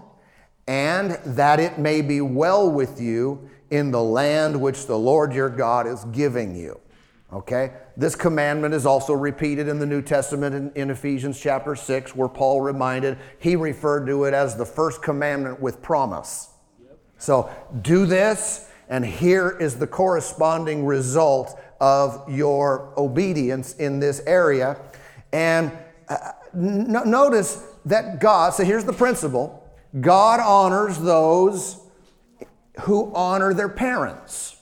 and 0.68 1.12
that 1.26 1.60
it 1.60 1.80
may 1.80 2.02
be 2.02 2.22
well 2.22 2.70
with 2.70 3.00
you 3.02 3.50
in 3.72 3.92
the 3.92 4.02
land 4.02 4.60
which 4.60 4.86
the 4.88 4.98
Lord 4.98 5.34
your 5.34 5.50
God 5.50 5.88
is 5.88 6.04
giving 6.06 6.56
you. 6.56 6.80
Okay? 7.32 7.74
This 7.96 8.16
commandment 8.16 8.74
is 8.74 8.86
also 8.86 9.14
repeated 9.14 9.68
in 9.68 9.80
the 9.80 9.86
New 9.86 10.02
Testament 10.02 10.56
in, 10.56 10.72
in, 10.76 10.90
Ephesians 10.90 11.40
chapter 11.40 11.76
6, 11.76 12.16
where 12.16 12.30
Paul 12.30 12.62
reminded, 12.62 13.18
he 13.40 13.56
referred 13.56 14.06
to 14.08 14.24
it 14.24 14.34
as 14.34 14.56
the 14.56 14.66
first 14.66 15.02
commandment 15.02 15.62
with 15.62 15.82
promise. 15.82 16.50
So 17.18 17.50
do 17.82 18.06
this, 18.06 18.69
and 18.90 19.06
here 19.06 19.56
is 19.60 19.78
the 19.78 19.88
corresponding 19.88 20.84
result 20.84 21.60
of 21.80 22.28
your 22.28 22.92
obedience 22.98 23.76
in 23.76 24.00
this 24.00 24.22
area. 24.26 24.78
And 25.32 25.72
uh, 26.10 26.32
notice 26.54 27.64
that 27.86 28.20
God, 28.20 28.54
so 28.56 28.64
here's 28.64 28.86
the 28.86 28.94
principle 28.94 29.64
God 30.02 30.40
honors 30.40 30.98
those 30.98 31.80
who 32.82 33.14
honor 33.14 33.54
their 33.54 33.70
parents. 33.70 34.56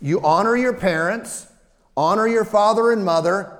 You 0.00 0.20
honor 0.20 0.56
your 0.56 0.74
parents, 0.74 1.48
honor 1.96 2.28
your 2.28 2.44
father 2.44 2.92
and 2.92 3.04
mother, 3.04 3.58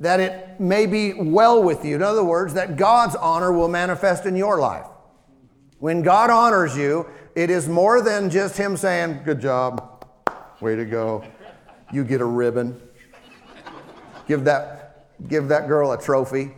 that 0.00 0.20
it 0.20 0.60
may 0.60 0.86
be 0.86 1.14
well 1.14 1.62
with 1.62 1.84
you. 1.84 1.94
In 1.94 2.02
other 2.02 2.24
words, 2.24 2.54
that 2.54 2.76
God's 2.76 3.14
honor 3.16 3.52
will 3.52 3.68
manifest 3.68 4.26
in 4.26 4.36
your 4.36 4.58
life. 4.58 4.86
When 5.78 6.02
God 6.02 6.30
honors 6.30 6.76
you, 6.76 7.06
it 7.34 7.50
is 7.50 7.68
more 7.68 8.00
than 8.00 8.30
just 8.30 8.56
Him 8.56 8.76
saying, 8.76 9.20
Good 9.24 9.40
job, 9.40 10.06
way 10.60 10.76
to 10.76 10.84
go, 10.84 11.24
you 11.92 12.04
get 12.04 12.20
a 12.20 12.24
ribbon. 12.24 12.80
Give 14.26 14.44
that 14.44 14.86
give 15.28 15.48
that 15.48 15.68
girl 15.68 15.92
a 15.92 16.00
trophy. 16.00 16.52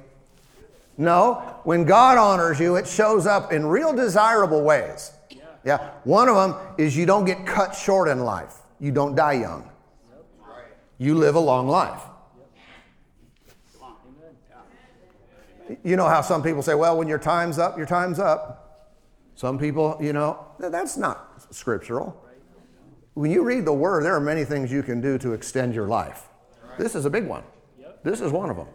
No, 0.97 1.61
when 1.63 1.85
God 1.85 2.19
honors 2.19 2.59
you, 2.59 2.77
it 2.77 2.89
shows 2.89 3.27
up 3.27 3.53
in 3.53 3.67
real 3.67 3.95
desirable 3.95 4.63
ways. 4.63 5.13
Yeah, 5.65 5.91
one 6.05 6.29
of 6.29 6.37
them 6.37 6.55
is 6.77 6.97
you 6.97 7.07
don't 7.07 7.25
get 7.25 7.47
cut 7.47 7.75
short 7.75 8.09
in 8.09 8.21
life. 8.21 8.55
You 8.81 8.91
don't 8.91 9.15
die 9.15 9.35
young. 9.35 9.69
You 10.99 11.15
live 11.15 11.35
a 11.35 11.41
long 11.41 11.69
life. 11.69 12.03
You 15.85 15.97
know 15.97 16.09
how 16.09 16.23
some 16.23 16.43
people 16.43 16.63
say, 16.63 16.75
well, 16.75 16.97
when 16.97 17.09
your 17.09 17.19
time's 17.19 17.59
up, 17.59 17.77
your 17.77 17.87
time's 17.87 18.19
up. 18.19 18.68
Some 19.38 19.57
people, 19.57 19.97
you 20.00 20.12
know, 20.12 20.45
that's 20.59 20.97
not 20.97 21.47
scriptural. 21.54 22.25
When 23.14 23.30
you 23.30 23.45
read 23.45 23.66
the 23.66 23.73
word, 23.73 24.02
there 24.02 24.16
are 24.16 24.21
many 24.21 24.45
things 24.45 24.73
you 24.73 24.83
can 24.83 25.00
do 25.00 25.16
to 25.18 25.33
extend 25.33 25.76
your 25.76 25.87
life. 25.87 26.26
This 26.76 26.97
is 26.97 27.04
a 27.04 27.11
big 27.11 27.25
one. 27.25 27.45
This 28.02 28.21
is 28.21 28.33
one 28.33 28.50
of 28.50 28.57
them. 28.57 28.66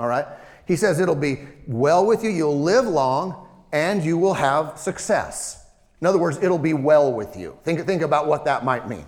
All 0.00 0.08
right? 0.08 0.24
He 0.66 0.76
says 0.76 0.98
it'll 0.98 1.14
be 1.14 1.40
well 1.66 2.06
with 2.06 2.24
you, 2.24 2.30
you'll 2.30 2.58
live 2.58 2.86
long, 2.86 3.48
and 3.70 4.02
you 4.02 4.16
will 4.16 4.32
have 4.32 4.78
success. 4.78 5.66
In 6.00 6.06
other 6.06 6.18
words, 6.18 6.38
it'll 6.38 6.56
be 6.56 6.72
well 6.72 7.12
with 7.12 7.36
you. 7.36 7.58
Think, 7.62 7.84
think 7.84 8.00
about 8.00 8.26
what 8.26 8.46
that 8.46 8.64
might 8.64 8.88
mean. 8.88 9.04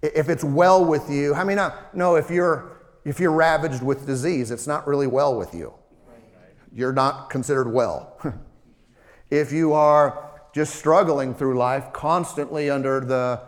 If 0.00 0.30
it's 0.30 0.44
well 0.44 0.82
with 0.82 1.10
you, 1.10 1.34
I 1.34 1.44
mean, 1.44 1.58
uh, 1.58 1.78
no, 1.92 2.16
if 2.16 2.30
you're, 2.30 2.78
if 3.04 3.20
you're 3.20 3.32
ravaged 3.32 3.82
with 3.82 4.06
disease, 4.06 4.50
it's 4.50 4.66
not 4.66 4.86
really 4.86 5.08
well 5.08 5.36
with 5.36 5.52
you. 5.52 5.74
You're 6.72 6.94
not 6.94 7.28
considered 7.28 7.70
well. 7.70 8.18
if 9.30 9.52
you 9.52 9.74
are 9.74 10.27
just 10.58 10.74
struggling 10.74 11.34
through 11.34 11.56
life, 11.56 11.92
constantly 11.92 12.68
under 12.68 12.98
the, 12.98 13.40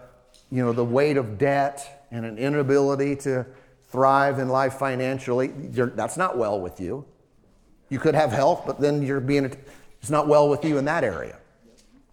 you 0.49 0.65
know, 0.65 0.73
the 0.73 0.85
weight 0.85 1.17
of 1.17 1.39
debt 1.39 2.07
and 2.13 2.25
an 2.25 2.39
inability 2.39 3.17
to 3.17 3.45
thrive 3.89 4.39
in 4.39 4.49
life 4.49 4.75
financially, 4.75 5.49
that's 5.49 6.17
not 6.17 6.39
well 6.39 6.61
with 6.61 6.81
you. 6.81 7.05
You 7.89 7.99
could 7.99 8.15
have 8.15 8.31
health, 8.31 8.63
but 8.65 8.81
then 8.81 9.03
you're 9.03 9.19
being, 9.19 9.45
it's 10.01 10.11
not 10.11 10.29
well 10.29 10.49
with 10.49 10.65
you 10.65 10.79
in 10.79 10.85
that 10.85 11.03
area. 11.03 11.37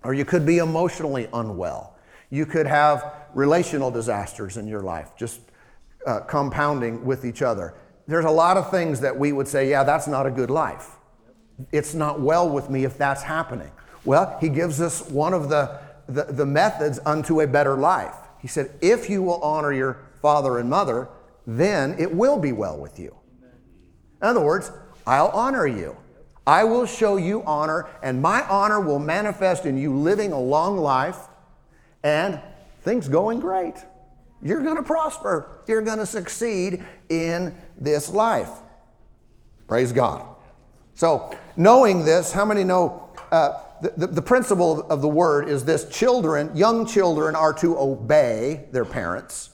Or 0.04 0.16
you 0.16 0.26
could 0.26 0.48
be 0.48 0.58
emotionally 0.58 1.28
unwell. 1.32 1.96
You 2.32 2.48
could 2.48 2.66
have 2.66 3.28
relational 3.36 3.92
disasters 3.92 4.58
in 4.58 4.66
your 4.66 4.82
life, 4.82 5.16
just 5.16 5.42
uh, 6.08 6.22
compounding 6.22 7.06
with 7.06 7.24
each 7.24 7.44
other. 7.44 7.76
There's 8.08 8.26
a 8.26 8.32
lot 8.32 8.58
of 8.58 8.72
things 8.72 9.00
that 9.02 9.16
we 9.16 9.32
would 9.32 9.48
say, 9.48 9.70
yeah, 9.70 9.84
that's 9.84 10.08
not 10.08 10.26
a 10.26 10.32
good 10.32 10.50
life. 10.50 10.96
It's 11.72 11.94
not 11.94 12.20
well 12.20 12.50
with 12.50 12.72
me 12.72 12.84
if 12.84 12.98
that's 12.98 13.22
happening. 13.22 13.72
Well, 14.08 14.38
he 14.40 14.48
gives 14.48 14.80
us 14.80 15.06
one 15.10 15.34
of 15.34 15.50
the, 15.50 15.82
the, 16.08 16.24
the 16.24 16.46
methods 16.46 16.98
unto 17.06 17.42
a 17.42 17.48
better 17.48 17.76
life. 17.76 18.16
He 18.40 18.48
said, 18.48 18.72
if 18.80 19.10
you 19.10 19.22
will 19.22 19.42
honor 19.42 19.74
your 19.74 19.98
father 20.22 20.60
and 20.60 20.70
mother, 20.70 21.10
then 21.46 21.94
it 22.00 22.16
will 22.16 22.40
be 22.40 22.54
well 22.54 22.78
with 22.78 22.98
you. 23.00 23.14
In 24.22 24.30
other 24.30 24.40
words, 24.40 24.72
I'll 25.06 25.28
honor 25.28 25.68
you. 25.68 25.98
I 26.48 26.64
will 26.64 26.86
show 26.86 27.18
you 27.18 27.44
honor, 27.44 27.90
and 28.02 28.22
my 28.22 28.48
honor 28.48 28.80
will 28.80 28.98
manifest 28.98 29.66
in 29.66 29.78
you 29.78 29.94
living 29.94 30.32
a 30.32 30.40
long 30.40 30.78
life 30.78 31.18
and 32.02 32.40
things 32.84 33.10
going 33.10 33.42
great. 33.42 33.76
You're 34.42 34.64
going 34.64 34.78
to 34.78 34.84
prosper. 34.84 35.64
You're 35.68 35.82
going 35.82 36.00
to 36.00 36.06
succeed 36.06 36.82
in 37.10 37.54
this 37.78 38.08
life. 38.10 38.52
Praise 39.68 39.92
God. 39.92 40.26
So, 40.96 41.38
knowing 41.58 42.06
this, 42.06 42.32
how 42.32 42.46
many 42.46 42.64
know 42.64 43.10
uh, 43.34 43.64
the, 43.82 43.94
the, 43.96 44.08
the 44.08 44.22
principle 44.22 44.82
of 44.90 45.02
the 45.02 45.08
word 45.08 45.50
is 45.50 45.66
this 45.66 45.88
children, 45.90 46.56
young 46.56 46.86
children, 46.86 47.36
are 47.36 47.54
to 47.54 47.78
obey 47.78 48.66
their 48.72 48.86
parents. 48.86 49.52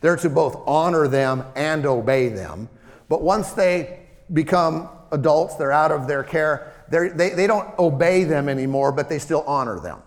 They're 0.00 0.16
to 0.16 0.30
both 0.30 0.62
honor 0.66 1.08
them 1.08 1.44
and 1.54 1.84
obey 1.84 2.28
them. 2.28 2.68
But 3.08 3.22
once 3.22 3.52
they 3.52 4.00
become 4.32 4.88
adults, 5.12 5.56
they're 5.56 5.72
out 5.72 5.92
of 5.92 6.06
their 6.06 6.22
care, 6.22 6.72
they, 6.88 7.08
they 7.08 7.46
don't 7.46 7.78
obey 7.78 8.24
them 8.24 8.48
anymore, 8.48 8.92
but 8.92 9.08
they 9.08 9.18
still 9.18 9.42
honor 9.46 9.78
them. 9.78 10.02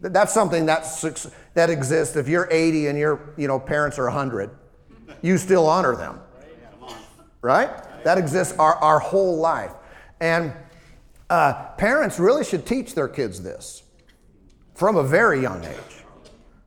That's 0.00 0.34
something 0.34 0.66
that's, 0.66 1.30
that 1.54 1.70
exists. 1.70 2.16
If 2.16 2.28
you're 2.28 2.48
80 2.50 2.88
and 2.88 2.98
your 2.98 3.32
you 3.36 3.46
know, 3.46 3.58
parents 3.58 3.98
are 3.98 4.04
100, 4.04 4.50
you 5.22 5.38
still 5.38 5.66
honor 5.66 5.94
them. 5.94 6.20
Right? 7.40 7.70
That 8.04 8.18
exists 8.18 8.54
our, 8.58 8.74
our 8.76 8.98
whole 8.98 9.38
life. 9.38 9.72
And 10.20 10.52
uh, 11.30 11.52
parents 11.76 12.18
really 12.18 12.44
should 12.44 12.66
teach 12.66 12.94
their 12.94 13.08
kids 13.08 13.42
this 13.42 13.82
from 14.74 14.96
a 14.96 15.02
very 15.02 15.40
young 15.40 15.64
age. 15.64 16.04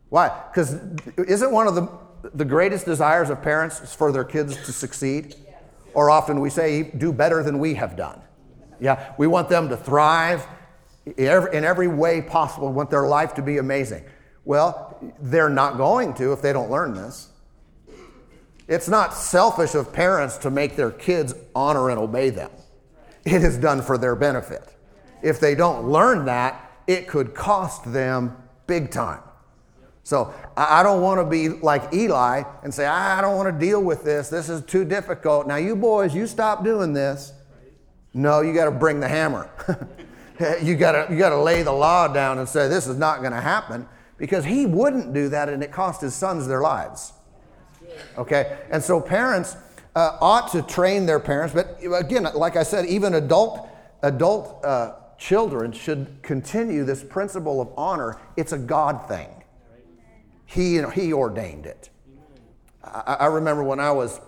Why? 0.09 0.43
Because 0.51 0.75
isn't 1.17 1.51
one 1.51 1.67
of 1.67 1.75
the 1.75 1.89
the 2.33 2.45
greatest 2.45 2.85
desires 2.85 3.29
of 3.29 3.41
parents 3.41 3.93
for 3.93 4.11
their 4.11 4.23
kids 4.23 4.55
to 4.65 4.71
succeed. 4.71 5.35
Or 5.93 6.09
often 6.09 6.39
we 6.41 6.49
say, 6.49 6.83
do 6.83 7.13
better 7.13 7.43
than 7.43 7.59
we 7.59 7.75
have 7.75 7.95
done. 7.95 8.21
Yeah, 8.79 9.13
we 9.17 9.27
want 9.27 9.47
them 9.47 9.69
to 9.69 9.77
thrive 9.77 10.45
in 11.05 11.63
every 11.63 11.87
way 11.87 12.21
possible. 12.21 12.67
We 12.69 12.73
want 12.73 12.89
their 12.89 13.07
life 13.07 13.33
to 13.35 13.41
be 13.41 13.57
amazing. 13.57 14.03
Well, 14.43 14.97
they're 15.21 15.49
not 15.49 15.77
going 15.77 16.13
to 16.15 16.33
if 16.33 16.41
they 16.41 16.51
don't 16.51 16.69
learn 16.69 16.93
this. 16.93 17.29
It's 18.67 18.89
not 18.89 19.13
selfish 19.13 19.75
of 19.75 19.93
parents 19.93 20.37
to 20.39 20.49
make 20.49 20.75
their 20.75 20.91
kids 20.91 21.33
honor 21.55 21.89
and 21.89 21.99
obey 21.99 22.31
them, 22.31 22.49
it 23.25 23.43
is 23.43 23.57
done 23.57 23.81
for 23.81 23.97
their 23.97 24.15
benefit. 24.15 24.75
If 25.21 25.39
they 25.39 25.55
don't 25.55 25.89
learn 25.89 26.25
that, 26.25 26.71
it 26.87 27.07
could 27.07 27.33
cost 27.33 27.91
them 27.91 28.37
big 28.67 28.91
time. 28.91 29.21
So 30.03 30.35
I 30.55 30.83
don't 30.83 31.01
want 31.01 31.19
to 31.19 31.25
be 31.25 31.49
like 31.49 31.91
Eli 31.91 32.43
and 32.63 32.71
say, 32.71 32.85
I 32.85 33.21
don't 33.21 33.35
want 33.35 33.51
to 33.51 33.65
deal 33.65 33.81
with 33.81 34.03
this. 34.03 34.29
This 34.29 34.49
is 34.49 34.63
too 34.63 34.85
difficult. 34.85 35.47
Now, 35.47 35.55
you 35.55 35.75
boys, 35.75 36.13
you 36.13 36.27
stop 36.27 36.63
doing 36.63 36.93
this. 36.93 37.33
No, 38.13 38.41
you 38.41 38.53
got 38.53 38.65
to 38.65 38.71
bring 38.71 38.99
the 38.99 39.07
hammer. 39.07 39.49
you 40.61 40.75
got 40.75 40.91
to 40.91 41.11
you 41.11 41.17
got 41.17 41.29
to 41.29 41.41
lay 41.41 41.63
the 41.63 41.71
law 41.71 42.07
down 42.07 42.37
and 42.37 42.47
say 42.47 42.67
this 42.67 42.85
is 42.85 42.97
not 42.97 43.21
going 43.21 43.31
to 43.31 43.41
happen 43.41 43.87
because 44.17 44.45
he 44.45 44.67
wouldn't 44.67 45.11
do 45.11 45.27
that 45.29 45.49
and 45.49 45.63
it 45.63 45.71
cost 45.71 46.01
his 46.01 46.13
sons 46.13 46.47
their 46.47 46.61
lives. 46.61 47.13
Okay, 48.17 48.59
and 48.69 48.83
so 48.83 49.01
parents 49.01 49.57
uh, 49.95 50.17
ought 50.19 50.51
to 50.51 50.61
train 50.61 51.05
their 51.05 51.19
parents, 51.19 51.53
but 51.53 51.79
again, 51.97 52.27
like 52.35 52.55
I 52.55 52.63
said, 52.63 52.85
even 52.85 53.13
adult 53.13 53.69
adult 54.01 54.63
uh, 54.63 54.93
children 55.17 55.71
should 55.71 56.21
continue 56.21 56.83
this 56.83 57.03
principle 57.03 57.61
of 57.61 57.69
honor. 57.77 58.19
It's 58.37 58.51
a 58.51 58.57
God 58.57 59.07
thing. 59.07 59.29
He, 60.45 60.81
he 60.93 61.11
ordained 61.11 61.65
it. 61.65 61.89
I, 62.83 63.17
I 63.21 63.25
remember 63.27 63.63
when 63.63 63.79
I 63.79 63.91
was 63.91 64.21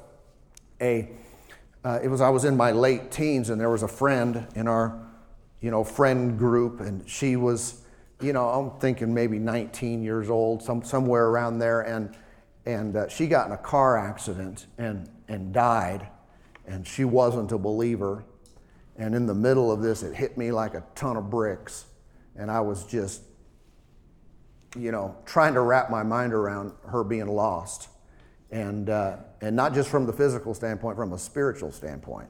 a, 0.82 1.10
uh, 1.84 2.00
it 2.02 2.08
was 2.08 2.22
I 2.22 2.30
was 2.30 2.44
in 2.44 2.58
my 2.58 2.72
late 2.72 3.12
teens, 3.12 3.50
and 3.50 3.62
there 3.62 3.70
was 3.70 3.84
a 3.84 3.88
friend 3.88 4.48
in 4.56 4.68
our, 4.68 5.00
you 5.62 5.70
know, 5.70 5.84
friend 5.84 6.38
group, 6.38 6.80
and 6.80 7.08
she 7.08 7.36
was, 7.36 7.82
you 8.20 8.34
know, 8.34 8.48
I'm 8.50 8.80
thinking 8.80 9.14
maybe 9.14 9.38
19 9.38 10.02
years 10.02 10.30
old, 10.30 10.64
some, 10.64 10.84
somewhere 10.84 11.28
around 11.28 11.60
there, 11.60 11.82
and 11.82 12.16
and 12.66 12.96
uh, 12.98 13.08
she 13.08 13.28
got 13.28 13.48
in 13.48 13.54
a 13.54 13.58
car 13.58 13.98
accident 13.98 14.66
and 14.78 15.10
and 15.28 15.54
died, 15.54 16.08
and 16.66 16.86
she 16.86 17.06
wasn't 17.06 17.52
a 17.52 17.58
believer, 17.58 18.24
and 18.98 19.14
in 19.14 19.26
the 19.26 19.36
middle 19.36 19.72
of 19.72 19.82
this, 19.82 20.04
it 20.04 20.16
hit 20.16 20.38
me 20.38 20.52
like 20.52 20.74
a 20.74 20.84
ton 20.96 21.18
of 21.18 21.30
bricks, 21.30 21.86
and 22.36 22.50
I 22.50 22.62
was 22.62 22.84
just 22.86 23.22
you 24.76 24.92
know, 24.92 25.16
trying 25.26 25.54
to 25.54 25.62
wrap 25.62 25.90
my 25.90 26.04
mind 26.04 26.34
around 26.34 26.72
her 26.88 27.04
being 27.04 27.28
lost. 27.28 27.90
And, 28.52 28.90
uh, 28.90 29.18
and 29.42 29.56
not 29.56 29.74
just 29.74 29.90
from 29.90 30.06
the 30.06 30.14
physical 30.14 30.54
standpoint, 30.54 30.96
from 30.96 31.14
a 31.14 31.18
spiritual 31.18 31.72
standpoint. 31.72 32.30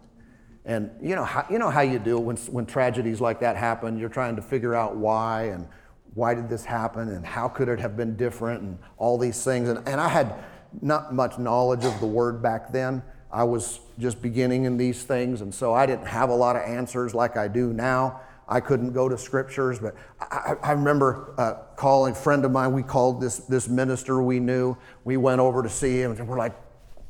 And 0.65 0.91
you 1.01 1.15
know 1.15 1.23
how, 1.23 1.45
you 1.49 1.59
know 1.59 1.69
how 1.69 1.81
you 1.81 1.99
do 1.99 2.19
when, 2.19 2.35
when 2.37 2.65
tragedies 2.65 3.21
like 3.21 3.39
that 3.39 3.55
happen. 3.55 3.97
You're 3.97 4.09
trying 4.09 4.35
to 4.35 4.41
figure 4.41 4.75
out 4.75 4.97
why 4.97 5.43
and 5.45 5.67
why 6.13 6.33
did 6.33 6.49
this 6.49 6.65
happen 6.65 7.09
and 7.09 7.25
how 7.25 7.47
could 7.47 7.69
it 7.69 7.79
have 7.79 7.95
been 7.95 8.17
different 8.17 8.61
and 8.61 8.79
all 8.97 9.17
these 9.17 9.43
things. 9.43 9.69
And, 9.69 9.87
and 9.87 10.01
I 10.01 10.09
had 10.09 10.33
not 10.81 11.13
much 11.13 11.37
knowledge 11.37 11.85
of 11.85 11.99
the 11.99 12.05
word 12.05 12.41
back 12.41 12.71
then. 12.71 13.03
I 13.31 13.43
was 13.43 13.79
just 13.99 14.21
beginning 14.21 14.65
in 14.65 14.77
these 14.77 15.03
things, 15.03 15.41
and 15.41 15.53
so 15.53 15.73
I 15.73 15.85
didn't 15.85 16.07
have 16.07 16.29
a 16.29 16.35
lot 16.35 16.55
of 16.55 16.63
answers 16.63 17.13
like 17.13 17.37
I 17.37 17.47
do 17.47 17.73
now. 17.73 18.21
I 18.47 18.61
couldn't 18.61 18.93
go 18.93 19.09
to 19.09 19.17
scriptures, 19.17 19.79
but 19.79 19.95
I, 20.21 20.55
I 20.63 20.71
remember 20.71 21.33
uh, 21.37 21.75
calling 21.75 22.13
a 22.13 22.15
friend 22.15 22.45
of 22.45 22.51
mine. 22.51 22.71
We 22.71 22.83
called 22.83 23.19
this, 23.19 23.39
this 23.39 23.67
minister 23.67 24.21
we 24.21 24.39
knew. 24.39 24.77
We 25.03 25.17
went 25.17 25.41
over 25.41 25.61
to 25.61 25.69
see 25.69 26.01
him, 26.01 26.11
and 26.11 26.27
we're 26.27 26.37
like, 26.37 26.55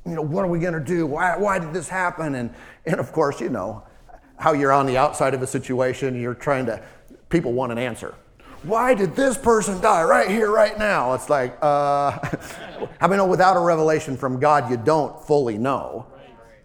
you 0.06 0.16
know, 0.16 0.22
what 0.22 0.44
are 0.44 0.48
we 0.48 0.60
going 0.60 0.74
to 0.74 0.80
do? 0.80 1.06
Why, 1.06 1.38
why 1.38 1.60
did 1.60 1.74
this 1.74 1.88
happen? 1.88 2.36
And, 2.36 2.54
and 2.86 3.00
of 3.00 3.12
course, 3.12 3.40
you 3.40 3.50
know, 3.50 3.84
how 4.38 4.54
you're 4.54 4.72
on 4.72 4.86
the 4.86 4.98
outside 4.98 5.34
of 5.34 5.42
a 5.42 5.48
situation, 5.48 6.20
you're 6.20 6.34
trying 6.34 6.66
to, 6.68 6.82
people 7.30 7.54
want 7.54 7.72
an 7.72 7.78
answer. 7.78 8.16
Why 8.64 8.94
did 8.94 9.16
this 9.16 9.38
person 9.38 9.80
die 9.82 10.04
right 10.04 10.30
here, 10.30 10.52
right 10.52 10.78
now? 10.78 11.14
It's 11.14 11.30
like, 11.30 11.58
uh, 11.62 12.18
I 13.02 13.08
mean, 13.08 13.28
without 13.28 13.56
a 13.56 13.60
revelation 13.60 14.18
from 14.18 14.40
God, 14.40 14.70
you 14.70 14.78
don't 14.78 15.24
fully 15.26 15.58
know, 15.58 16.08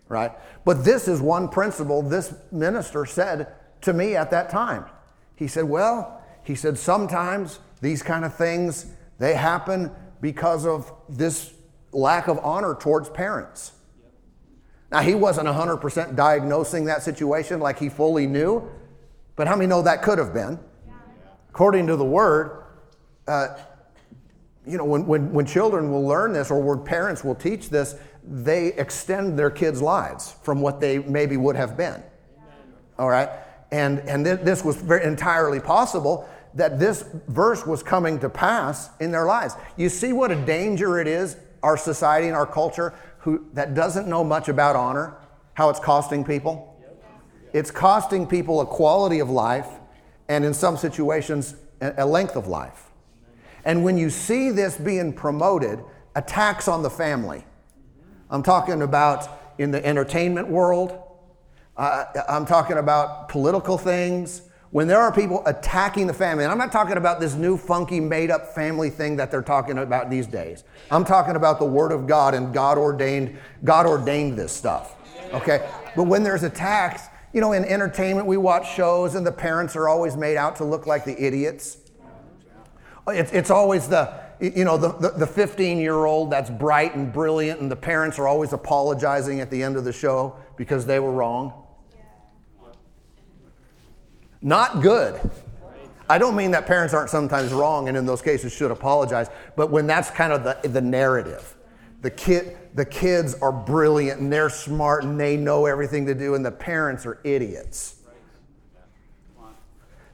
right? 0.09 0.33
But 0.65 0.85
this 0.85 1.09
is 1.09 1.21
one 1.21 1.49
principle 1.49 2.03
this 2.03 2.35
minister 2.51 3.05
said 3.05 3.55
to 3.83 3.93
me 3.93 4.17
at 4.17 4.31
that 4.31 4.51
time. 4.51 4.87
He 5.37 5.47
said, 5.47 5.65
Well, 5.65 6.23
he 6.45 6.55
said, 6.55 6.79
sometimes 6.79 7.59
these 7.81 8.03
kind 8.03 8.25
of 8.25 8.35
things, 8.35 8.87
they 9.19 9.35
happen 9.35 9.91
because 10.21 10.67
of 10.67 10.93
this 11.09 11.53
lack 11.93 12.29
of 12.29 12.39
honor 12.39 12.75
towards 12.75 13.11
parents. 13.11 13.73
Now, 14.91 15.01
he 15.01 15.15
wasn't 15.15 15.49
100% 15.49 16.17
diagnosing 16.17 16.85
that 16.87 17.03
situation 17.03 17.61
like 17.61 17.79
he 17.79 17.89
fully 17.89 18.27
knew, 18.27 18.71
but 19.37 19.47
how 19.47 19.57
many 19.57 19.67
know 19.67 19.83
that 19.83 20.03
could 20.03 20.19
have 20.19 20.35
been? 20.35 20.59
According 21.53 21.87
to 21.89 21.97
the 21.97 22.05
word, 22.05 22.65
uh, 23.29 23.49
you 24.67 24.79
know, 24.79 24.87
when, 24.87 25.07
when, 25.07 25.31
when 25.35 25.45
children 25.45 25.91
will 25.91 26.07
learn 26.07 26.33
this 26.33 26.51
or 26.51 26.63
when 26.63 26.83
parents 26.83 27.23
will 27.23 27.35
teach 27.35 27.69
this, 27.69 27.95
they 28.25 28.69
extend 28.69 29.39
their 29.39 29.51
kids' 29.51 29.83
lives 29.83 30.35
from 30.43 30.63
what 30.63 30.81
they 30.81 31.01
maybe 31.01 31.37
would 31.37 31.55
have 31.55 31.77
been. 31.77 32.03
All 32.99 33.11
right? 33.11 33.29
And, 33.71 33.99
and 34.01 34.25
th- 34.25 34.41
this 34.41 34.65
was 34.65 34.77
very 34.77 35.05
entirely 35.05 35.61
possible 35.61 36.27
that 36.55 36.79
this 36.79 37.05
verse 37.29 37.67
was 37.67 37.83
coming 37.83 38.19
to 38.21 38.31
pass 38.31 38.89
in 38.99 39.11
their 39.11 39.27
lives. 39.27 39.55
You 39.77 39.91
see 39.91 40.15
what 40.15 40.31
a 40.31 40.37
danger 40.37 41.01
it 41.01 41.07
is, 41.07 41.37
our 41.63 41.77
society 41.77 42.29
and 42.29 42.37
our 42.37 42.47
culture, 42.47 42.95
who, 43.19 43.47
that 43.53 43.75
doesn't 43.75 44.09
know 44.09 44.25
much 44.25 44.49
about 44.49 44.75
honor, 44.75 45.17
how 45.53 45.69
it's 45.69 45.81
costing 45.81 46.25
people? 46.25 46.81
It's 47.53 47.71
costing 47.71 48.27
people 48.27 48.63
a 48.63 48.67
quality 48.67 49.19
of 49.19 49.29
life 49.29 49.69
and, 50.29 50.45
in 50.45 50.55
some 50.55 50.77
situations, 50.77 51.57
a 51.81 52.07
length 52.07 52.37
of 52.37 52.47
life. 52.47 52.91
And 53.65 53.85
when 53.85 53.97
you 53.97 54.11
see 54.11 54.51
this 54.51 54.77
being 54.77 55.13
promoted, 55.13 55.81
attacks 56.15 56.69
on 56.69 56.83
the 56.83 56.91
family, 56.91 57.45
I'm 58.31 58.43
talking 58.43 58.83
about 58.83 59.29
in 59.59 59.71
the 59.71 59.85
entertainment 59.85 60.49
world, 60.49 60.99
uh, 61.77 62.05
I'm 62.29 62.47
talking 62.47 62.79
about 62.79 63.29
political 63.29 63.79
things. 63.79 64.43
When 64.71 64.89
there 64.89 65.01
are 65.01 65.13
people 65.13 65.43
attacking 65.45 66.07
the 66.07 66.15
family, 66.15 66.45
and 66.45 66.53
I'm 66.53 66.59
not 66.59 66.73
talking 66.73 66.97
about 66.97 67.21
this 67.21 67.35
new 67.35 67.59
funky 67.59 68.01
made 68.01 68.31
up 68.31 68.55
family 68.55 68.89
thing 68.89 69.17
that 69.17 69.31
they're 69.31 69.43
talking 69.43 69.77
about 69.79 70.09
these 70.09 70.27
days. 70.27 70.65
I'm 70.91 71.05
talking 71.05 71.37
about 71.37 71.59
the 71.59 71.67
Word 71.67 71.93
of 71.93 72.07
God 72.07 72.33
and 72.33 72.55
God 72.55 72.79
ordained, 72.79 73.37
God 73.65 73.85
ordained 73.85 74.39
this 74.39 74.51
stuff. 74.51 74.97
Okay? 75.35 75.69
But 75.95 76.05
when 76.05 76.23
there's 76.23 76.43
attacks, 76.43 77.09
you 77.33 77.41
know, 77.41 77.53
in 77.53 77.65
entertainment, 77.65 78.27
we 78.27 78.37
watch 78.37 78.75
shows 78.75 79.15
and 79.15 79.27
the 79.27 79.33
parents 79.33 79.75
are 79.77 79.89
always 79.89 80.17
made 80.17 80.37
out 80.37 80.57
to 80.57 80.65
look 80.65 80.87
like 80.87 81.05
the 81.05 81.21
idiots. 81.23 81.79
Uh, 83.07 83.13
it's, 83.13 83.33
it's 83.33 83.51
always 83.51 83.89
the, 83.89 84.21
you 84.41 84.65
know, 84.65 84.77
the 84.77 85.27
15 85.27 85.79
year 85.79 86.05
old 86.05 86.31
that's 86.31 86.51
bright 86.51 86.95
and 86.95 87.13
brilliant, 87.13 87.61
and 87.61 87.71
the 87.71 87.77
parents 87.77 88.19
are 88.19 88.29
always 88.29 88.53
apologizing 88.53 89.41
at 89.41 89.51
the 89.51 89.63
end 89.63 89.77
of 89.77 89.85
the 89.85 89.93
show 89.93 90.37
because 90.57 90.85
they 90.87 91.01
were 91.01 91.13
wrong. 91.13 91.53
Not 94.43 94.83
good. 94.83 95.19
I 96.09 96.19
don't 96.19 96.37
mean 96.37 96.51
that 96.51 96.67
parents 96.67 96.93
aren't 96.93 97.09
sometimes 97.09 97.53
wrong 97.53 97.89
and 97.89 97.97
in 97.97 98.05
those 98.05 98.21
cases 98.21 98.53
should 98.53 98.71
apologize, 98.71 99.29
but 99.57 99.71
when 99.71 99.87
that's 99.87 100.11
kind 100.11 100.33
of 100.33 100.45
the, 100.45 100.69
the 100.69 100.81
narrative, 100.81 101.57
the 102.03 102.11
kid, 102.11 102.57
the 102.75 102.85
kids 102.85 103.35
are 103.41 103.53
brilliant 103.53 104.21
and 104.21 104.33
they're 104.33 104.51
smart 104.51 105.05
and 105.05 105.19
they 105.19 105.37
know 105.37 105.67
everything 105.67 106.05
to 106.07 106.15
do, 106.15 106.35
and 106.35 106.45
the 106.45 106.51
parents 106.51 107.07
are 107.07 107.19
idiots. 107.25 107.97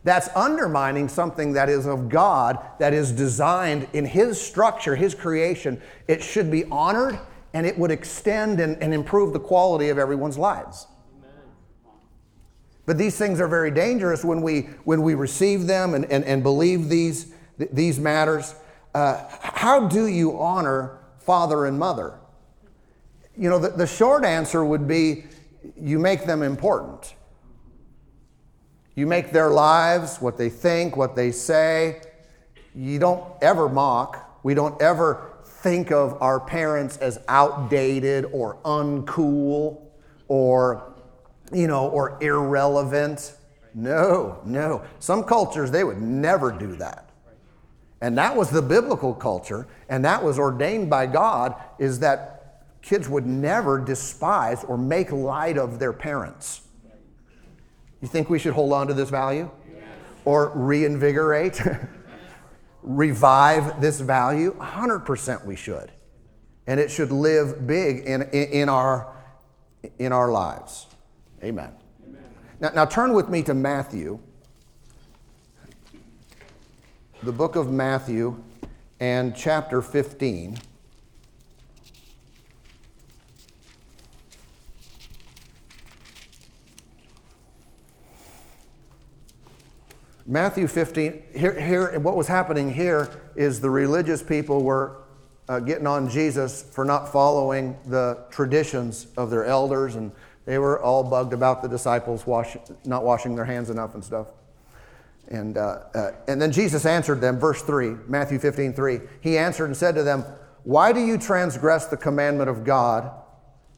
That's 0.04 0.28
undermining 0.36 1.08
something 1.08 1.54
that 1.54 1.68
is 1.68 1.86
of 1.86 2.08
God, 2.08 2.58
that 2.78 2.94
is 2.94 3.10
designed 3.10 3.88
in 3.92 4.04
His 4.04 4.40
structure, 4.40 4.94
His 4.94 5.14
creation. 5.14 5.82
It 6.06 6.22
should 6.22 6.50
be 6.50 6.64
honored 6.66 7.18
and 7.52 7.66
it 7.66 7.78
would 7.78 7.90
extend 7.90 8.60
and, 8.60 8.80
and 8.82 8.94
improve 8.94 9.32
the 9.32 9.40
quality 9.40 9.88
of 9.88 9.98
everyone's 9.98 10.38
lives. 10.38 10.86
But 12.86 12.96
these 12.96 13.18
things 13.18 13.40
are 13.40 13.48
very 13.48 13.70
dangerous 13.70 14.24
when 14.24 14.40
we, 14.40 14.62
when 14.84 15.02
we 15.02 15.14
receive 15.14 15.66
them 15.66 15.94
and, 15.94 16.04
and, 16.06 16.24
and 16.24 16.42
believe 16.42 16.88
these, 16.88 17.32
these 17.58 17.98
matters. 17.98 18.54
Uh, 18.94 19.24
how 19.40 19.88
do 19.88 20.06
you 20.06 20.38
honor 20.38 20.97
father 21.28 21.66
and 21.66 21.78
mother? 21.78 22.18
You 23.36 23.50
know, 23.50 23.58
the, 23.58 23.68
the 23.68 23.86
short 23.86 24.24
answer 24.24 24.64
would 24.64 24.88
be 24.88 25.24
you 25.78 25.98
make 25.98 26.24
them 26.24 26.42
important. 26.42 27.14
You 28.94 29.06
make 29.06 29.30
their 29.30 29.50
lives, 29.50 30.22
what 30.22 30.38
they 30.38 30.48
think, 30.48 30.96
what 30.96 31.14
they 31.14 31.30
say. 31.30 32.00
You 32.74 32.98
don't 32.98 33.30
ever 33.42 33.68
mock. 33.68 34.40
We 34.42 34.54
don't 34.54 34.80
ever 34.80 35.34
think 35.44 35.92
of 35.92 36.16
our 36.22 36.40
parents 36.40 36.96
as 36.96 37.18
outdated 37.28 38.24
or 38.32 38.56
uncool 38.64 39.82
or, 40.28 40.94
you 41.52 41.66
know, 41.66 41.88
or 41.88 42.16
irrelevant. 42.22 43.34
No, 43.74 44.40
no. 44.46 44.82
Some 44.98 45.24
cultures, 45.24 45.70
they 45.70 45.84
would 45.84 46.00
never 46.00 46.50
do 46.50 46.74
that. 46.76 47.07
And 48.00 48.16
that 48.16 48.36
was 48.36 48.50
the 48.50 48.62
biblical 48.62 49.12
culture, 49.12 49.66
and 49.88 50.04
that 50.04 50.22
was 50.22 50.38
ordained 50.38 50.88
by 50.88 51.06
God, 51.06 51.54
is 51.78 51.98
that 52.00 52.38
kids 52.80 53.08
would 53.08 53.26
never 53.26 53.78
despise 53.78 54.62
or 54.64 54.78
make 54.78 55.10
light 55.10 55.58
of 55.58 55.78
their 55.78 55.92
parents. 55.92 56.62
You 58.00 58.06
think 58.08 58.30
we 58.30 58.38
should 58.38 58.54
hold 58.54 58.72
on 58.72 58.86
to 58.86 58.94
this 58.94 59.10
value? 59.10 59.50
Or 60.24 60.52
reinvigorate, 60.54 61.60
revive 62.82 63.80
this 63.80 64.00
value? 64.00 64.54
100% 64.58 65.44
we 65.44 65.56
should. 65.56 65.90
And 66.66 66.78
it 66.78 66.90
should 66.90 67.10
live 67.10 67.66
big 67.66 68.04
in, 68.04 68.22
in, 68.22 68.48
in 68.50 68.68
our, 68.68 69.16
in 69.98 70.12
our 70.12 70.30
lives. 70.30 70.86
Amen. 71.42 71.72
Amen. 72.06 72.22
Now, 72.60 72.70
now 72.74 72.84
turn 72.84 73.14
with 73.14 73.28
me 73.28 73.42
to 73.44 73.54
Matthew, 73.54 74.20
the 77.22 77.32
book 77.32 77.56
of 77.56 77.68
Matthew, 77.70 78.40
and 79.00 79.34
chapter 79.34 79.82
15. 79.82 80.56
Matthew 90.26 90.68
15, 90.68 91.22
here, 91.34 91.58
here, 91.58 91.98
what 91.98 92.14
was 92.14 92.28
happening 92.28 92.72
here 92.72 93.08
is 93.34 93.60
the 93.60 93.70
religious 93.70 94.22
people 94.22 94.62
were 94.62 94.98
uh, 95.48 95.58
getting 95.58 95.88
on 95.88 96.08
Jesus 96.08 96.62
for 96.62 96.84
not 96.84 97.10
following 97.10 97.76
the 97.86 98.26
traditions 98.30 99.08
of 99.16 99.30
their 99.30 99.44
elders, 99.44 99.96
and 99.96 100.12
they 100.44 100.58
were 100.58 100.80
all 100.80 101.02
bugged 101.02 101.32
about 101.32 101.62
the 101.62 101.68
disciples 101.68 102.26
wash, 102.26 102.56
not 102.84 103.02
washing 103.02 103.34
their 103.34 103.46
hands 103.46 103.70
enough 103.70 103.94
and 103.94 104.04
stuff. 104.04 104.28
And, 105.28 105.58
uh, 105.58 105.80
uh, 105.94 106.10
and 106.26 106.40
then 106.40 106.52
Jesus 106.52 106.86
answered 106.86 107.20
them, 107.20 107.38
verse 107.38 107.62
3, 107.62 107.96
Matthew 108.06 108.38
15, 108.38 108.72
3. 108.72 109.00
He 109.20 109.36
answered 109.36 109.66
and 109.66 109.76
said 109.76 109.94
to 109.94 110.02
them, 110.02 110.24
Why 110.64 110.92
do 110.92 111.00
you 111.00 111.18
transgress 111.18 111.86
the 111.86 111.96
commandment 111.96 112.48
of 112.48 112.64
God 112.64 113.10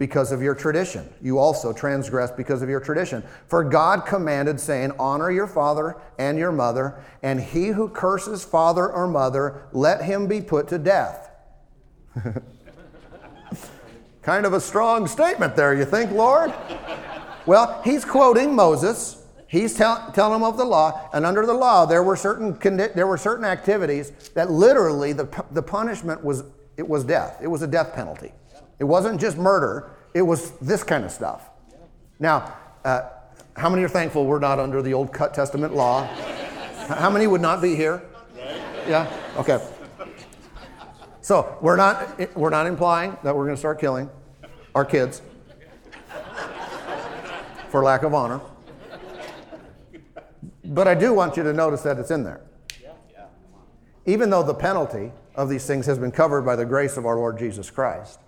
because 0.00 0.32
of 0.32 0.40
your 0.40 0.54
tradition. 0.54 1.06
You 1.20 1.38
also 1.38 1.74
transgress 1.74 2.30
because 2.30 2.62
of 2.62 2.70
your 2.70 2.80
tradition. 2.80 3.22
For 3.48 3.62
God 3.62 4.06
commanded, 4.06 4.58
saying, 4.58 4.92
Honor 4.98 5.30
your 5.30 5.46
father 5.46 6.00
and 6.18 6.38
your 6.38 6.52
mother, 6.52 7.04
and 7.22 7.38
he 7.38 7.66
who 7.68 7.86
curses 7.90 8.42
father 8.42 8.90
or 8.90 9.06
mother, 9.06 9.68
let 9.72 10.02
him 10.02 10.26
be 10.26 10.40
put 10.40 10.68
to 10.68 10.78
death. 10.78 11.30
kind 14.22 14.46
of 14.46 14.54
a 14.54 14.60
strong 14.60 15.06
statement 15.06 15.54
there, 15.54 15.74
you 15.74 15.84
think, 15.84 16.10
Lord? 16.12 16.50
well, 17.44 17.82
he's 17.84 18.06
quoting 18.06 18.56
Moses. 18.56 19.19
He's 19.50 19.74
tell, 19.74 20.12
telling 20.12 20.34
them 20.34 20.44
of 20.44 20.56
the 20.56 20.64
law, 20.64 21.10
and 21.12 21.26
under 21.26 21.44
the 21.44 21.52
law, 21.52 21.84
there 21.84 22.04
were 22.04 22.14
certain 22.14 22.56
there 22.94 23.08
were 23.08 23.16
certain 23.16 23.44
activities 23.44 24.12
that 24.34 24.48
literally 24.48 25.12
the, 25.12 25.28
the 25.50 25.60
punishment 25.60 26.22
was 26.22 26.44
it 26.76 26.88
was 26.88 27.02
death. 27.02 27.36
It 27.42 27.48
was 27.48 27.60
a 27.62 27.66
death 27.66 27.92
penalty. 27.92 28.32
It 28.78 28.84
wasn't 28.84 29.20
just 29.20 29.36
murder, 29.36 29.90
it 30.14 30.22
was 30.22 30.52
this 30.60 30.84
kind 30.84 31.04
of 31.04 31.10
stuff. 31.10 31.50
Now, 32.20 32.54
uh, 32.84 33.08
how 33.56 33.68
many 33.68 33.82
are 33.82 33.88
thankful 33.88 34.24
we're 34.24 34.38
not 34.38 34.60
under 34.60 34.82
the 34.82 34.94
Old 34.94 35.12
Testament 35.12 35.74
law? 35.74 36.06
how 36.86 37.10
many 37.10 37.26
would 37.26 37.40
not 37.40 37.60
be 37.60 37.74
here? 37.74 38.02
Yeah? 38.86 39.12
Okay. 39.36 39.60
So 41.22 41.58
we're 41.60 41.76
not, 41.76 42.36
we're 42.36 42.50
not 42.50 42.68
implying 42.68 43.16
that 43.24 43.34
we're 43.34 43.46
going 43.46 43.56
to 43.56 43.60
start 43.60 43.80
killing 43.80 44.08
our 44.76 44.84
kids 44.84 45.22
for 47.68 47.82
lack 47.82 48.04
of 48.04 48.14
honor. 48.14 48.40
But 50.64 50.88
I 50.88 50.94
do 50.94 51.14
want 51.14 51.36
you 51.36 51.42
to 51.42 51.52
notice 51.52 51.82
that 51.82 51.98
it's 51.98 52.10
in 52.10 52.24
there. 52.24 52.40
Even 54.06 54.30
though 54.30 54.42
the 54.42 54.54
penalty 54.54 55.12
of 55.34 55.48
these 55.48 55.66
things 55.66 55.86
has 55.86 55.98
been 55.98 56.10
covered 56.10 56.42
by 56.42 56.56
the 56.56 56.64
grace 56.64 56.96
of 56.96 57.06
our 57.06 57.16
Lord 57.16 57.38
Jesus 57.38 57.70
Christ 57.70 58.18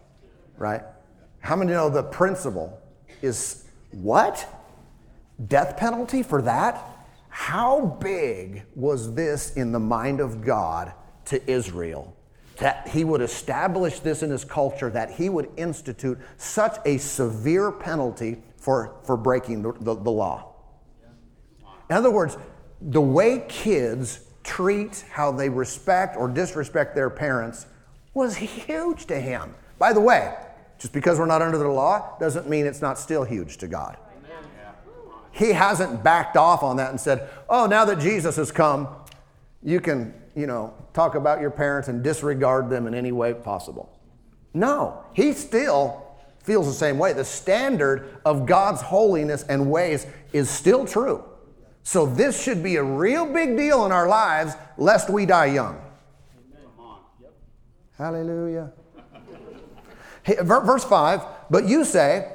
right? 0.62 0.82
How 1.40 1.56
many 1.56 1.72
know 1.72 1.90
the 1.90 2.04
principle 2.04 2.80
is 3.20 3.64
what? 3.90 4.46
Death 5.48 5.76
penalty 5.76 6.22
for 6.22 6.40
that? 6.42 6.82
How 7.28 7.98
big 8.00 8.62
was 8.76 9.14
this 9.14 9.54
in 9.54 9.72
the 9.72 9.80
mind 9.80 10.20
of 10.20 10.44
God 10.44 10.92
to 11.26 11.50
Israel? 11.50 12.16
That 12.58 12.88
he 12.88 13.02
would 13.02 13.22
establish 13.22 13.98
this 13.98 14.22
in 14.22 14.30
his 14.30 14.44
culture, 14.44 14.90
that 14.90 15.10
he 15.10 15.28
would 15.28 15.50
institute 15.56 16.18
such 16.36 16.76
a 16.84 16.98
severe 16.98 17.72
penalty 17.72 18.42
for, 18.56 18.94
for 19.02 19.16
breaking 19.16 19.62
the, 19.62 19.72
the, 19.80 19.94
the 19.96 20.10
law. 20.10 20.51
In 21.92 21.98
other 21.98 22.10
words, 22.10 22.38
the 22.80 23.02
way 23.02 23.44
kids 23.50 24.20
treat, 24.44 25.04
how 25.10 25.30
they 25.30 25.50
respect 25.50 26.16
or 26.16 26.26
disrespect 26.26 26.94
their 26.94 27.10
parents 27.10 27.66
was 28.14 28.34
huge 28.34 29.04
to 29.08 29.20
him. 29.20 29.54
By 29.78 29.92
the 29.92 30.00
way, 30.00 30.34
just 30.78 30.94
because 30.94 31.18
we're 31.18 31.26
not 31.26 31.42
under 31.42 31.58
the 31.58 31.68
law 31.68 32.16
doesn't 32.18 32.48
mean 32.48 32.64
it's 32.64 32.80
not 32.80 32.98
still 32.98 33.24
huge 33.24 33.58
to 33.58 33.68
God. 33.68 33.98
He 35.32 35.52
hasn't 35.52 36.02
backed 36.02 36.38
off 36.38 36.62
on 36.62 36.78
that 36.78 36.88
and 36.88 36.98
said, 36.98 37.28
oh, 37.50 37.66
now 37.66 37.84
that 37.84 37.98
Jesus 37.98 38.36
has 38.36 38.50
come, 38.50 38.88
you 39.62 39.78
can, 39.78 40.14
you 40.34 40.46
know, 40.46 40.72
talk 40.94 41.14
about 41.14 41.42
your 41.42 41.50
parents 41.50 41.88
and 41.88 42.02
disregard 42.02 42.70
them 42.70 42.86
in 42.86 42.94
any 42.94 43.12
way 43.12 43.34
possible. 43.34 44.00
No, 44.54 45.04
he 45.12 45.34
still 45.34 46.06
feels 46.42 46.66
the 46.66 46.72
same 46.72 46.96
way. 46.96 47.12
The 47.12 47.26
standard 47.26 48.16
of 48.24 48.46
God's 48.46 48.80
holiness 48.80 49.42
and 49.42 49.70
ways 49.70 50.06
is 50.32 50.48
still 50.48 50.86
true. 50.86 51.24
So 51.82 52.06
this 52.06 52.40
should 52.40 52.62
be 52.62 52.76
a 52.76 52.82
real 52.82 53.26
big 53.26 53.56
deal 53.56 53.84
in 53.86 53.92
our 53.92 54.08
lives, 54.08 54.54
lest 54.78 55.10
we 55.10 55.26
die 55.26 55.46
young. 55.46 55.80
Yep. 57.20 57.32
Hallelujah. 57.98 58.72
Hey, 60.22 60.36
verse 60.40 60.84
5, 60.84 61.22
but 61.50 61.64
you 61.64 61.84
say, 61.84 62.32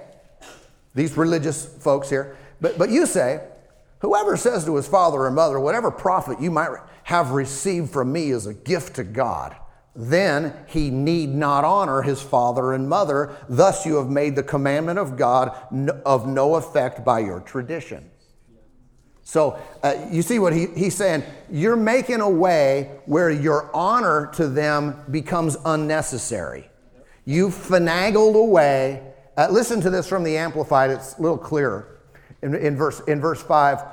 these 0.94 1.16
religious 1.16 1.66
folks 1.66 2.10
here, 2.10 2.36
but, 2.60 2.78
but 2.78 2.90
you 2.90 3.06
say, 3.06 3.42
whoever 4.00 4.36
says 4.36 4.66
to 4.66 4.76
his 4.76 4.88
father 4.88 5.20
or 5.20 5.32
mother, 5.32 5.60
whatever 5.60 5.90
profit 5.90 6.42
you 6.42 6.52
might 6.52 6.70
have 7.04 7.32
received 7.32 7.90
from 7.92 8.12
me 8.12 8.32
is 8.32 8.46
a 8.46 8.54
gift 8.54 8.96
to 8.96 9.06
God, 9.06 9.56
then 9.96 10.54
he 10.68 10.90
need 10.90 11.30
not 11.30 11.64
honor 11.64 12.02
his 12.02 12.22
father 12.22 12.74
and 12.74 12.88
mother. 12.88 13.36
Thus 13.50 13.86
you 13.86 13.96
have 13.96 14.10
made 14.10 14.36
the 14.36 14.44
commandment 14.44 15.00
of 15.00 15.18
God 15.18 15.58
of 16.06 16.28
no 16.28 16.56
effect 16.56 17.04
by 17.06 17.20
your 17.20 17.40
tradition. 17.40 18.12
So 19.28 19.62
uh, 19.84 20.08
you 20.10 20.22
see 20.22 20.40
what 20.40 20.54
he, 20.54 20.68
he's 20.68 20.96
saying? 20.96 21.22
You're 21.52 21.76
making 21.76 22.22
a 22.22 22.30
way 22.30 23.02
where 23.08 23.30
your 23.30 23.70
honor 23.76 24.28
to 24.36 24.48
them 24.48 25.04
becomes 25.12 25.58
unnecessary. 25.66 26.70
You've 27.26 27.54
finagled 27.54 28.36
away. 28.36 29.04
Uh, 29.36 29.50
listen 29.52 29.82
to 29.82 29.90
this 29.90 30.08
from 30.08 30.24
the 30.24 30.38
Amplified, 30.38 30.92
it's 30.92 31.18
a 31.18 31.22
little 31.22 31.38
clearer. 31.38 32.00
In, 32.42 32.56
in, 32.56 32.78
verse, 32.78 33.02
in 33.02 33.20
verse 33.20 33.44
5, 33.44 33.84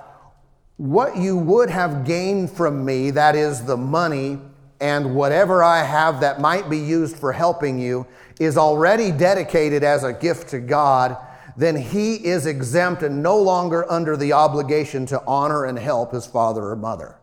what 0.76 1.16
you 1.16 1.36
would 1.36 1.68
have 1.68 2.04
gained 2.04 2.52
from 2.52 2.84
me, 2.84 3.10
that 3.10 3.34
is 3.34 3.64
the 3.64 3.76
money, 3.76 4.38
and 4.80 5.16
whatever 5.16 5.64
I 5.64 5.82
have 5.82 6.20
that 6.20 6.40
might 6.40 6.70
be 6.70 6.78
used 6.78 7.16
for 7.16 7.32
helping 7.32 7.80
you, 7.80 8.06
is 8.38 8.56
already 8.56 9.10
dedicated 9.10 9.82
as 9.82 10.04
a 10.04 10.12
gift 10.12 10.50
to 10.50 10.60
God 10.60 11.16
then 11.56 11.76
he 11.76 12.14
is 12.14 12.46
exempt 12.46 13.02
and 13.02 13.22
no 13.22 13.38
longer 13.38 13.90
under 13.90 14.16
the 14.16 14.32
obligation 14.32 15.06
to 15.06 15.22
honor 15.26 15.64
and 15.64 15.78
help 15.78 16.12
his 16.12 16.26
father 16.26 16.64
or 16.64 16.76
mother. 16.76 17.16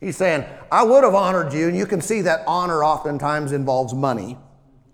He's 0.00 0.16
saying, 0.16 0.44
I 0.72 0.82
would 0.82 1.04
have 1.04 1.14
honored 1.14 1.52
you, 1.52 1.68
and 1.68 1.76
you 1.76 1.86
can 1.86 2.00
see 2.00 2.22
that 2.22 2.42
honor 2.46 2.82
oftentimes 2.82 3.52
involves 3.52 3.92
money. 3.92 4.38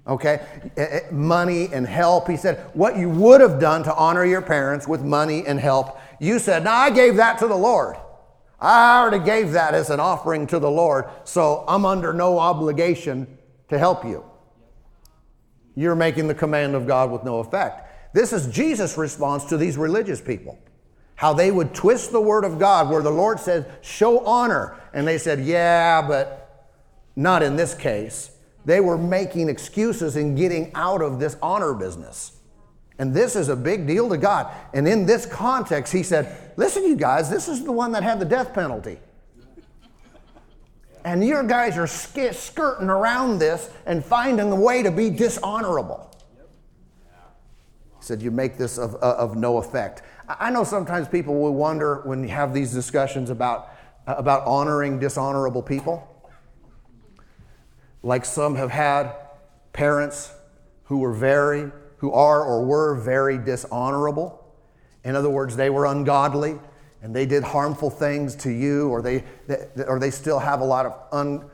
Okay? 0.07 0.45
Eh, 0.77 0.83
eh, 0.83 1.01
money 1.11 1.69
and 1.73 1.87
help. 1.87 2.29
He 2.29 2.37
said, 2.37 2.59
What 2.75 2.97
you 2.97 3.09
would 3.09 3.41
have 3.41 3.61
done 3.61 3.83
to 3.85 3.95
honor 3.95 4.25
your 4.25 4.43
parents 4.43 4.87
with 4.87 5.03
money 5.03 5.45
and 5.47 5.59
help, 5.61 5.99
you 6.21 6.39
said, 6.39 6.65
No, 6.65 6.71
I 6.71 6.91
gave 6.91 7.17
that 7.17 7.39
to 7.39 7.47
the 7.47 7.57
Lord. 7.57 7.97
I 8.61 9.01
already 9.01 9.25
gave 9.25 9.53
that 9.53 9.75
as 9.75 9.91
an 9.91 10.01
offering 10.01 10.47
to 10.49 10.59
the 10.59 10.71
Lord, 10.71 11.07
so 11.25 11.65
I'm 11.69 11.85
under 11.85 12.13
no 12.13 12.39
obligation 12.39 13.39
to 13.69 13.79
help 13.79 14.05
you. 14.05 14.25
You're 15.75 15.95
making 15.95 16.27
the 16.27 16.35
command 16.35 16.75
of 16.75 16.87
God 16.87 17.11
with 17.11 17.23
no 17.23 17.39
effect. 17.41 17.86
This 18.17 18.33
is 18.33 18.47
Jesus' 18.47 18.97
response 18.97 19.45
to 19.45 19.59
these 19.59 19.77
religious 19.77 20.23
people. 20.23 20.59
How 21.17 21.35
they 21.35 21.51
would 21.51 21.75
twist 21.75 22.13
the 22.13 22.21
word 22.21 22.45
of 22.45 22.59
God 22.59 22.89
where 22.89 23.03
the 23.03 23.11
Lord 23.11 23.39
says, 23.39 23.67
show 23.83 24.25
honor. 24.25 24.81
And 24.95 25.07
they 25.07 25.19
said, 25.19 25.41
yeah, 25.41 26.01
but 26.01 26.73
not 27.15 27.43
in 27.43 27.57
this 27.57 27.75
case. 27.75 28.31
They 28.65 28.81
were 28.81 28.97
making 28.97 29.51
excuses 29.51 30.17
and 30.17 30.35
getting 30.35 30.73
out 30.75 31.03
of 31.03 31.21
this 31.21 31.37
honor 31.43 31.75
business. 31.75 32.33
And 32.99 33.13
this 33.13 33.37
is 33.37 33.51
a 33.51 33.57
big 33.57 33.87
deal 33.87 34.09
to 34.09 34.17
God. 34.17 34.51
And 34.73 34.89
in 34.89 35.05
this 35.05 35.27
context, 35.27 35.93
he 35.93 36.03
said, 36.03 36.55
Listen, 36.57 36.85
you 36.85 36.97
guys, 36.97 37.29
this 37.29 37.49
is 37.49 37.65
the 37.65 37.73
one 37.73 37.93
that 37.93 38.03
had 38.03 38.19
the 38.19 38.25
death 38.25 38.55
penalty. 38.55 38.99
And 41.05 41.23
your 41.23 41.43
guys 41.43 41.77
are 41.77 41.87
skirting 41.87 42.89
around 42.89 43.41
this 43.41 43.69
and 43.85 44.03
finding 44.03 44.51
a 44.53 44.57
way 44.57 44.83
to 44.83 44.91
be 44.91 45.11
dishonorable 45.11 46.16
said, 48.07 48.23
You 48.23 48.31
make 48.31 48.57
this 48.57 48.79
of, 48.79 48.95
uh, 48.97 49.17
of 49.19 49.37
no 49.37 49.59
effect. 49.59 50.03
I 50.29 50.51
know 50.51 50.65
sometimes 50.65 51.09
people 51.09 51.39
will 51.39 51.55
wonder 51.55 52.03
when 52.05 52.23
you 52.23 52.29
have 52.31 52.55
these 52.55 52.73
discussions 52.73 53.31
about, 53.31 53.71
uh, 54.07 54.15
about 54.17 54.47
honoring 54.47 54.99
dishonorable 54.99 55.63
people. 55.63 56.13
Like 58.03 58.25
some 58.25 58.55
have 58.57 58.71
had 58.71 59.13
parents 59.73 60.33
who 60.85 60.99
were 60.99 61.13
very, 61.13 61.71
who 61.99 62.13
are 62.13 62.43
or 62.43 62.65
were 62.65 62.95
very 62.95 63.39
dishonorable. 63.39 64.43
In 65.05 65.17
other 65.17 65.31
words, 65.31 65.57
they 65.57 65.71
were 65.71 65.87
ungodly 65.87 66.59
and 67.03 67.15
they 67.15 67.27
did 67.27 67.43
harmful 67.43 67.91
things 67.91 68.35
to 68.35 68.51
you, 68.51 68.89
or 68.89 69.03
they, 69.03 69.23
or 69.87 70.01
they 70.01 70.11
still 70.11 70.39
have 70.39 70.61
a 70.61 70.65
lot 70.65 70.87
of 70.87 70.95
un, 71.13 71.49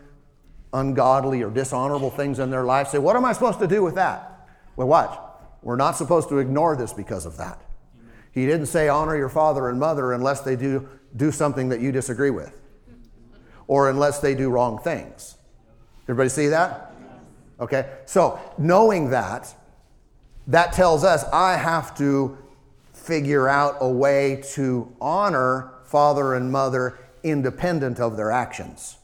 ungodly 0.73 1.43
or 1.43 1.51
dishonorable 1.51 2.11
things 2.11 2.39
in 2.39 2.51
their 2.51 2.65
life. 2.65 2.89
Say, 2.89 2.99
what 2.99 3.17
am 3.17 3.25
I 3.25 3.33
supposed 3.33 3.59
to 3.59 3.67
do 3.67 3.83
with 3.83 3.97
that? 3.97 4.49
Well, 4.77 4.89
watch. 4.89 5.19
We're 5.63 5.77
not 5.77 5.97
supposed 5.97 6.29
to 6.31 6.39
ignore 6.39 6.77
this 6.77 6.93
because 6.93 7.27
of 7.27 7.37
that. 7.37 7.61
He 8.33 8.47
didn't 8.47 8.67
say 8.67 8.89
honor 8.89 9.17
your 9.17 9.29
father 9.29 9.69
and 9.69 9.79
mother 9.79 10.13
unless 10.13 10.41
they 10.41 10.57
do, 10.57 10.89
do 11.17 11.31
something 11.31 11.69
that 11.69 11.81
you 11.81 11.93
disagree 11.93 12.31
with 12.31 12.57
or 13.67 13.89
unless 13.89 14.19
they 14.19 14.35
do 14.35 14.51
wrong 14.51 14.79
things. 14.79 15.37
Everybody 16.05 16.29
see 16.29 16.49
that? 16.49 16.93
Okay, 17.61 17.91
so 18.07 18.41
knowing 18.59 19.11
that, 19.11 19.55
that 20.49 20.73
tells 20.73 21.05
us 21.05 21.25
I 21.33 21.57
have 21.57 21.97
to 21.99 22.37
figure 22.93 23.49
out 23.49 23.77
a 23.81 23.89
way 23.89 24.43
to 24.53 24.95
honor 25.01 25.73
father 25.85 26.35
and 26.35 26.51
mother 26.51 26.99
independent 27.23 28.01
of 28.01 28.17
their 28.17 28.33
actions. 28.33 28.97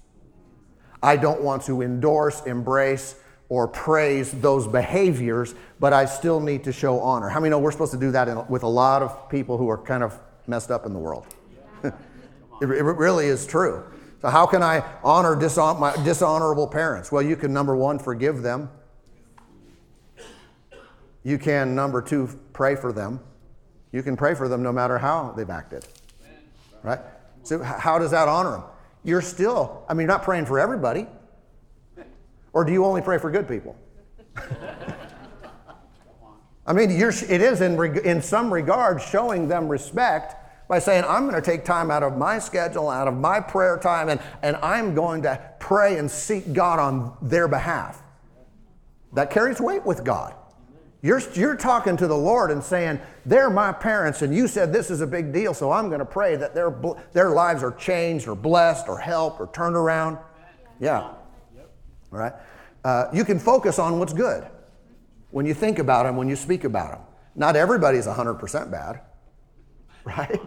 I 1.03 1.16
don't 1.16 1.42
want 1.42 1.62
to 1.64 1.83
endorse, 1.83 2.42
embrace, 2.44 3.14
or 3.49 3.67
praise 3.67 4.33
those 4.33 4.67
behaviors, 4.67 5.55
but 5.81 5.93
I 5.93 6.05
still 6.05 6.41
need 6.41 6.65
to 6.65 6.73
show 6.73 7.01
honor. 7.01 7.29
How 7.29 7.41
many 7.41 7.51
know 7.51 7.59
we're 7.59 7.73
supposed 7.73 7.93
to 7.93 7.99
do 7.99 8.11
that 8.13 8.29
in, 8.29 8.47
with 8.49 8.63
a 8.63 8.69
lot 8.69 9.03
of 9.03 9.31
people 9.31 9.57
who 9.57 9.69
are 9.71 9.79
kind 9.79 10.03
of 10.03 10.19
messed 10.47 10.71
up 10.71 10.85
in 10.85 10.93
the 10.93 10.99
world? 10.99 11.27
it, 11.85 11.95
it, 12.63 12.67
really 12.67 13.27
is 13.27 13.47
true. 13.47 13.85
So, 14.21 14.29
how 14.29 14.47
can 14.47 14.63
I 14.63 14.85
honor 15.03 15.35
dishon- 15.35 15.79
my 15.79 15.95
dishonorable 16.05 16.67
parents? 16.67 17.11
Well, 17.11 17.23
you 17.23 17.37
can, 17.37 17.53
number 17.53 17.75
one, 17.75 17.99
forgive 17.99 18.43
them. 18.43 18.69
You 21.23 21.39
can, 21.39 21.75
number 21.75 22.03
two, 22.03 22.29
pray 22.53 22.75
for 22.75 22.93
them. 22.93 23.21
You 23.93 24.03
can 24.03 24.17
pray 24.17 24.35
for 24.35 24.49
them 24.49 24.63
no 24.63 24.73
matter 24.73 24.99
how 24.99 25.33
they've 25.37 25.49
acted. 25.49 25.87
Right? 26.83 27.01
So, 27.45 27.63
how 27.63 27.99
does 27.99 28.11
that 28.11 28.29
honor 28.29 28.51
them? 28.51 28.63
You're 29.05 29.23
still, 29.23 29.85
I 29.89 29.95
mean, 29.95 30.01
you're 30.01 30.09
not 30.09 30.23
praying 30.23 30.47
for 30.47 30.59
everybody. 30.59 31.07
Or 32.59 32.64
do 32.64 32.73
you 32.73 32.85
only 32.85 33.03
pray 33.03 33.18
for 33.18 33.31
good 33.31 33.47
people? 33.47 33.77
I 36.66 36.73
mean, 36.73 36.90
it 36.90 37.40
is 37.40 37.61
in, 37.61 37.99
in 37.99 38.21
some 38.21 38.53
regard 38.53 39.01
showing 39.01 39.47
them 39.47 39.68
respect 39.68 40.35
by 40.66 40.81
saying, 40.81 41.05
I'm 41.07 41.29
going 41.29 41.40
to 41.40 41.51
take 41.51 41.64
time 41.64 41.88
out 41.92 42.03
of 42.03 42.16
my 42.16 42.40
schedule, 42.40 42.90
out 42.90 43.07
of 43.07 43.14
my 43.14 43.38
prayer 43.38 43.79
time, 43.79 44.09
and, 44.09 44.18
and 44.42 44.57
I'm 44.57 44.92
going 44.92 45.23
to 45.23 45.40
pray 45.61 45.99
and 45.99 46.11
seek 46.11 46.53
God 46.53 46.81
on 46.81 47.16
their 47.23 47.47
behalf. 47.47 48.03
That 49.12 49.31
carries 49.31 49.61
weight 49.61 49.87
with 49.87 50.03
God. 50.03 50.35
You're, 51.01 51.23
you're 51.35 51.55
talking 51.55 51.97
to 51.99 52.09
the 52.09 52.18
Lord 52.18 52.51
and 52.51 52.61
saying, 52.61 52.99
They're 53.25 53.51
my 53.51 53.71
parents, 53.71 54.23
and 54.23 54.35
you 54.35 54.49
said 54.49 54.73
this 54.73 54.90
is 54.90 55.01
a 55.01 55.07
big 55.07 55.33
deal, 55.33 55.55
so 55.55 55.71
I'm 55.71 55.87
going 55.90 56.01
to 56.01 56.05
pray 56.05 56.35
that 56.35 56.57
their, 56.57 56.77
their 57.12 57.31
lives 57.31 57.62
are 57.62 57.71
changed 57.71 58.27
or 58.27 58.35
blessed 58.35 58.88
or 58.88 58.99
helped 58.99 59.38
or 59.38 59.49
turned 59.53 59.77
around. 59.77 60.18
Yeah. 60.81 61.12
All 62.12 62.18
right? 62.18 62.33
Uh, 62.85 63.07
you 63.12 63.25
can 63.25 63.38
focus 63.38 63.79
on 63.79 63.99
what's 63.99 64.12
good 64.12 64.47
when 65.31 65.47
you 65.47 65.55
think 65.55 65.79
about 65.79 66.05
them, 66.05 66.16
when 66.16 66.29
you 66.29 66.37
speak 66.37 66.64
about 66.64 66.92
them. 66.92 67.01
Not 67.35 67.57
everybody's 67.57 68.07
100% 68.07 68.71
bad, 68.71 69.01
right? 70.05 70.40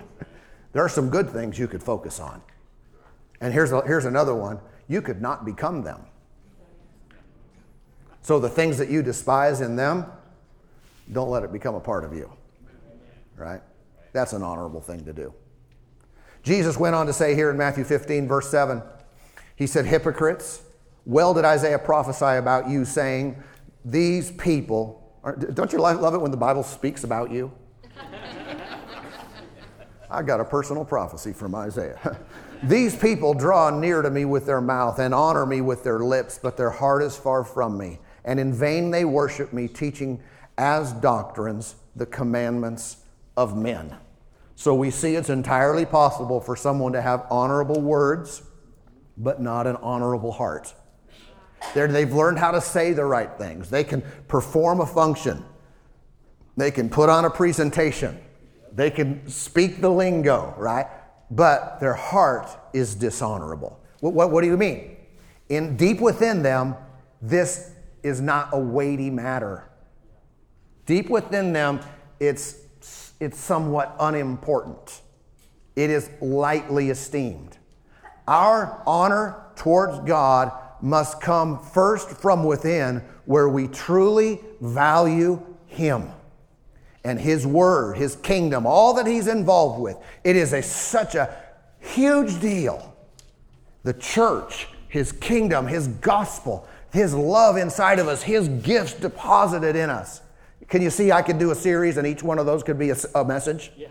there 0.74 0.84
are 0.84 0.89
some 0.89 1.10
good 1.10 1.30
things 1.30 1.60
you 1.60 1.67
could 1.67 1.84
focus 1.84 2.19
on. 2.19 2.41
And 3.39 3.54
here's, 3.54 3.71
a, 3.71 3.82
here's 3.86 4.06
another 4.06 4.36
one 4.36 4.60
you 4.88 5.02
could 5.02 5.21
not 5.21 5.45
become 5.45 5.84
them. 5.84 6.06
So 8.21 8.39
the 8.39 8.50
things 8.50 8.78
that 8.78 8.89
you 8.89 9.02
despise 9.02 9.62
in 9.62 9.76
them, 9.76 10.06
don't 11.12 11.30
let 11.30 11.43
it 11.43 11.52
become 11.52 11.76
a 11.76 11.80
part 11.80 12.04
of 12.04 12.13
you, 12.13 12.32
right? 13.36 13.62
That's 14.13 14.34
an 14.34 14.43
honorable 14.43 14.82
thing 14.82 15.06
to 15.06 15.13
do. 15.13 15.34
Jesus 16.43 16.78
went 16.78 16.95
on 16.95 17.06
to 17.08 17.13
say 17.13 17.36
here 17.36 17.50
in 17.50 17.58
Matthew 17.58 17.84
15, 17.84 18.28
verse 18.28 18.50
7, 18.50 18.82
he 19.56 19.65
said, 19.67 19.86
Hypocrites, 19.86 20.62
well 21.06 21.34
did 21.34 21.46
Isaiah 21.46 21.80
prophesy 21.80 22.38
about 22.38 22.70
you, 22.70 22.86
saying, 22.86 23.42
These 23.84 24.32
people, 24.32 25.18
don't 25.54 25.72
you 25.74 25.80
love 25.80 26.14
it 26.14 26.22
when 26.22 26.32
the 26.32 26.38
Bible 26.38 26.64
speaks 26.64 27.04
about 27.04 27.32
you? 27.32 27.52
I 30.10 30.22
got 30.22 30.40
a 30.40 30.46
personal 30.46 30.86
prophecy 30.86 31.34
from 31.34 31.56
Isaiah. 31.56 32.20
These 32.64 32.96
people 32.96 33.34
draw 33.34 33.72
near 33.72 34.04
to 34.04 34.12
me 34.12 34.26
with 34.26 34.46
their 34.46 34.62
mouth 34.62 35.00
and 35.00 35.16
honor 35.16 35.48
me 35.48 35.62
with 35.62 35.84
their 35.84 36.00
lips, 36.00 36.40
but 36.42 36.58
their 36.58 36.70
heart 36.70 37.02
is 37.02 37.16
far 37.16 37.44
from 37.44 37.78
me. 37.78 38.00
And 38.24 38.40
in 38.40 38.54
vain 38.54 38.92
they 38.92 39.04
worship 39.04 39.52
me, 39.52 39.68
teaching 39.68 40.22
as 40.58 40.94
doctrines 40.94 41.76
the 41.96 42.06
commandments 42.06 42.98
of 43.36 43.58
men. 43.58 43.96
So 44.56 44.76
we 44.76 44.92
see 44.92 45.16
it's 45.16 45.30
entirely 45.30 45.86
possible 45.86 46.40
for 46.40 46.56
someone 46.56 46.94
to 46.94 47.02
have 47.02 47.26
honorable 47.32 47.82
words, 47.82 48.44
but 49.18 49.42
not 49.42 49.66
an 49.66 49.78
honorable 49.78 50.32
heart. 50.32 50.76
They're, 51.74 51.88
they've 51.88 52.12
learned 52.12 52.39
how 52.39 52.52
to 52.52 52.62
say 52.62 52.93
the 52.93 53.06
right 53.06 53.32
things. 53.38 53.69
They 53.69 53.84
can 53.84 54.04
perform 54.28 54.82
a 54.82 54.86
function. 54.86 55.45
They 56.58 56.71
can 56.71 56.89
put 56.89 57.10
on 57.10 57.26
a 57.26 57.30
presentation. 57.30 58.19
They 58.74 58.91
can 58.91 59.28
speak 59.28 59.82
the 59.82 59.89
lingo, 59.89 60.54
right? 60.58 60.88
but 61.32 61.80
their 61.80 61.93
heart 61.93 62.50
is 62.74 62.93
dishonorable. 62.93 63.80
What, 64.02 64.13
what, 64.13 64.32
what 64.32 64.41
do 64.41 64.47
you 64.47 64.58
mean? 64.58 64.97
In 65.50 65.78
deep 65.78 66.02
within 66.02 66.43
them, 66.43 66.76
this 67.21 67.71
is 68.04 68.19
not 68.19 68.50
a 68.52 68.60
weighty 68.60 69.10
matter. 69.10 69.69
Deep 70.86 71.10
within 71.10 71.54
them, 71.54 71.80
it's, 72.19 72.58
it's 73.19 73.39
somewhat 73.39 73.95
unimportant. 74.00 75.02
It 75.76 75.89
is 75.89 76.10
lightly 76.19 76.89
esteemed. 76.89 77.58
Our 78.28 78.84
honor 78.86 79.41
towards 79.56 80.00
God 80.00 80.52
must 80.82 81.22
come 81.22 81.60
first 81.60 82.10
from 82.10 82.44
within, 82.44 83.04
where 83.26 83.50
we 83.50 83.67
truly 83.67 84.39
value 84.60 85.41
Him 85.67 86.10
and 87.04 87.20
His 87.20 87.46
Word, 87.46 87.98
His 87.98 88.15
kingdom, 88.17 88.65
all 88.65 88.94
that 88.96 89.08
He's 89.08 89.28
involved 89.28 89.82
with. 89.82 89.98
It 90.24 90.36
is 90.36 90.54
a, 90.54 90.62
such 90.62 91.15
a 91.15 91.36
huge 91.80 92.39
deal. 92.39 92.96
The 93.84 93.94
church, 93.94 94.67
His 94.88 95.12
kingdom, 95.12 95.67
His 95.67 95.88
gospel, 95.88 96.67
His 96.91 97.13
love 97.13 97.58
inside 97.58 98.00
of 98.00 98.08
us, 98.08 98.24
His 98.24 98.48
gifts 98.48 98.94
deposited 98.94 99.76
in 99.76 99.89
us. 99.89 100.22
Can 100.67 100.82
you 100.82 100.89
see 100.89 101.12
I 101.12 101.22
could 101.22 101.38
do 101.38 101.52
a 101.52 101.56
series 101.56 101.98
and 101.98 102.08
each 102.08 102.24
one 102.24 102.39
of 102.39 102.46
those 102.46 102.63
could 102.63 102.80
be 102.80 102.91
a, 102.91 102.96
a 103.15 103.26
message? 103.26 103.72
Yeah. 103.76 103.88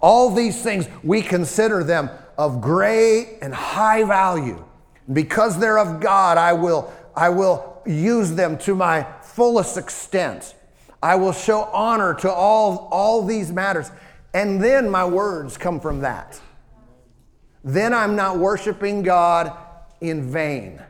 All 0.00 0.30
these 0.30 0.62
things, 0.62 0.88
we 1.02 1.20
consider 1.20 1.84
them 1.84 2.08
of 2.38 2.60
great 2.60 3.38
and 3.42 3.52
high 3.52 4.04
value. 4.04 4.64
Because 5.12 5.58
they're 5.58 5.78
of 5.78 6.00
God, 6.00 6.38
I 6.38 6.52
will, 6.52 6.92
I 7.16 7.30
will 7.30 7.82
use 7.86 8.32
them 8.32 8.58
to 8.58 8.74
my 8.74 9.06
fullest 9.22 9.76
extent. 9.76 10.54
I 11.02 11.16
will 11.16 11.32
show 11.32 11.62
honor 11.64 12.14
to 12.14 12.30
all, 12.30 12.88
all 12.92 13.24
these 13.24 13.52
matters. 13.52 13.90
And 14.34 14.62
then 14.62 14.88
my 14.90 15.04
words 15.04 15.56
come 15.56 15.80
from 15.80 16.00
that. 16.00 16.40
Then 17.64 17.92
I'm 17.92 18.16
not 18.16 18.38
worshiping 18.38 19.02
God 19.02 19.56
in 20.00 20.30
vain. 20.30 20.80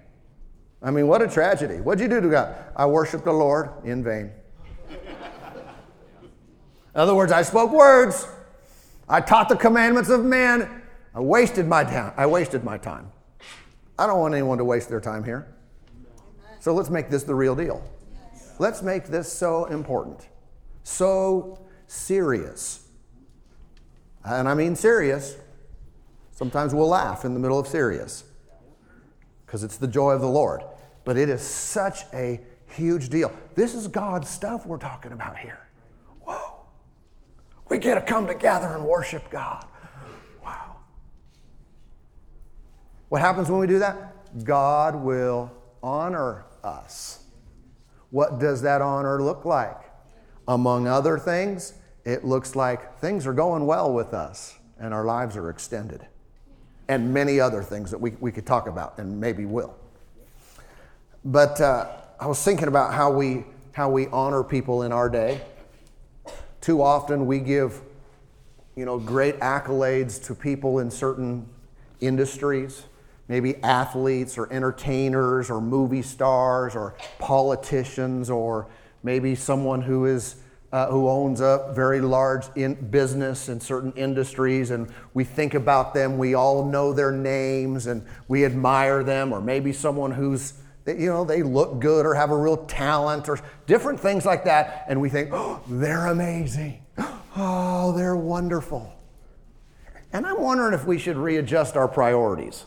I 0.83 0.91
mean, 0.91 1.09
what 1.09 1.23
a 1.23 1.29
tragedy. 1.29 1.77
What'd 1.77 2.01
you 2.01 2.09
do 2.09 2.21
to 2.21 2.29
God? 2.29 2.55
I 2.77 2.87
worshiped 2.87 3.25
the 3.25 3.33
Lord 3.33 3.71
in 3.85 4.03
vain. 4.03 4.33
In 6.95 7.01
other 7.01 7.15
words, 7.15 7.33
I 7.33 7.43
spoke 7.43 7.71
words. 7.71 8.27
I 9.09 9.21
taught 9.21 9.49
the 9.49 9.57
commandments 9.57 10.11
of 10.11 10.25
men. 10.25 10.83
I 11.15 11.21
wasted 11.21 11.67
my 11.67 11.85
time. 11.85 12.13
I 12.17 12.27
wasted 12.27 12.65
my 12.65 12.79
time. 12.79 13.11
I 14.01 14.07
don't 14.07 14.19
want 14.19 14.33
anyone 14.33 14.57
to 14.57 14.65
waste 14.65 14.89
their 14.89 14.99
time 14.99 15.25
here. 15.25 15.47
So 16.59 16.73
let's 16.73 16.89
make 16.89 17.11
this 17.11 17.23
the 17.23 17.35
real 17.35 17.55
deal. 17.55 17.85
Let's 18.59 18.81
make 18.81 19.09
this 19.09 19.31
so 19.31 19.67
important, 19.67 20.27
so 20.85 21.59
serious. 21.87 22.89
And 24.25 24.49
I 24.49 24.55
mean 24.55 24.75
serious. 24.75 25.37
Sometimes 26.31 26.75
we'll 26.75 26.89
laugh 26.89 27.27
in 27.27 27.35
the 27.35 27.41
middle 27.41 27.59
of 27.59 27.67
serious 27.69 28.25
because 29.45 29.65
it's 29.65 29.77
the 29.77 29.87
joy 29.87 30.13
of 30.13 30.23
the 30.23 30.29
Lord. 30.29 30.63
But 31.05 31.19
it 31.19 31.29
is 31.29 31.43
such 31.43 32.05
a 32.15 32.41
huge 32.69 33.11
deal. 33.11 33.31
This 33.55 33.75
is 33.75 33.87
God's 33.87 34.31
stuff 34.31 34.65
we're 34.65 34.79
talking 34.79 35.13
about 35.13 35.37
here. 35.37 35.69
Whoa. 36.23 36.61
We 37.69 37.77
get 37.77 37.97
to 37.97 38.01
come 38.01 38.27
together 38.27 38.69
and 38.69 38.87
worship 38.87 39.29
God. 39.29 39.67
What 43.11 43.21
happens 43.21 43.51
when 43.51 43.59
we 43.59 43.67
do 43.67 43.81
that? 43.81 44.45
God 44.45 44.95
will 44.95 45.51
honor 45.83 46.45
us. 46.63 47.25
What 48.11 48.39
does 48.39 48.63
that 48.63 48.81
honor 48.81 49.21
look 49.21 49.45
like? 49.45 49.77
Among 50.47 50.87
other 50.87 51.19
things, 51.19 51.75
it 52.05 52.25
looks 52.25 52.55
like 52.55 52.99
things 53.01 53.27
are 53.27 53.33
going 53.33 53.67
well 53.67 53.93
with 53.93 54.15
us 54.15 54.55
and 54.79 54.95
our 54.95 55.05
lives 55.05 55.37
are 55.37 55.51
extended. 55.51 56.07
And 56.87 57.13
many 57.13 57.41
other 57.41 57.65
things 57.65 57.91
that 57.91 58.01
we, 58.01 58.13
we 58.21 58.31
could 58.31 58.47
talk 58.47 58.69
about 58.69 58.97
and 58.99 59.21
maybe 59.21 59.45
will. 59.45 59.75
But 61.25 61.61
uh, 61.61 61.89
I 62.21 62.29
was 62.29 62.41
thinking 62.45 62.69
about 62.69 62.95
how 62.95 63.11
we, 63.11 63.45
how 63.73 63.91
we 63.91 64.07
honor 64.07 64.45
people 64.45 64.85
in 64.85 64.93
our 64.93 65.09
day. 65.09 65.41
Too 66.61 66.81
often 66.81 67.27
we 67.27 67.41
give 67.41 67.81
you 68.77 68.85
know, 68.85 69.01
great 69.01 69.41
accolades 69.41 70.25
to 70.27 70.35
people 70.37 70.79
in 70.79 70.93
certain 70.93 71.49
industries 72.01 72.85
maybe 73.31 73.55
athletes 73.63 74.37
or 74.37 74.53
entertainers 74.53 75.51
or 75.51 75.61
movie 75.61 76.03
stars 76.03 76.75
or 76.75 76.97
politicians 77.21 78.29
or 78.29 78.67
maybe 79.05 79.37
someone 79.37 79.81
who 79.81 80.05
is 80.05 80.35
uh, 80.73 80.89
who 80.89 81.09
owns 81.09 81.41
a 81.41 81.73
very 81.73 82.01
large 82.01 82.45
in 82.57 82.75
business 82.75 83.49
in 83.49 83.61
certain 83.61 83.93
industries 83.93 84.73
and 84.73 84.93
we 85.15 85.23
think 85.23 85.55
about 85.55 85.95
them 85.95 86.19
we 86.19 86.35
all 86.35 86.65
know 86.65 86.93
their 86.93 87.13
names 87.13 87.87
and 87.87 88.05
we 88.27 88.45
admire 88.45 89.05
them. 89.05 89.33
Or 89.33 89.41
maybe 89.41 89.73
someone 89.73 90.11
who's 90.11 90.55
you 90.87 91.07
know 91.07 91.25
they 91.25 91.45
look 91.45 91.79
good 91.79 92.05
or 92.05 92.15
have 92.15 92.33
a 92.33 92.37
real 92.37 92.57
talent 92.67 93.29
or 93.29 93.39
different 93.69 94.01
things 94.01 94.27
like 94.27 94.45
that. 94.45 94.87
And 94.89 95.01
we 95.01 95.09
think 95.09 95.31
oh 95.33 95.61
they're 95.69 96.07
amazing. 96.07 96.83
Oh 97.37 97.93
they're 97.97 98.17
wonderful. 98.17 98.93
And 100.13 100.27
i'm 100.27 100.41
wondering 100.41 100.75
if 100.75 100.85
we 100.85 100.99
should 100.99 101.17
readjust 101.17 101.77
our 101.77 101.87
priorities 101.87 102.65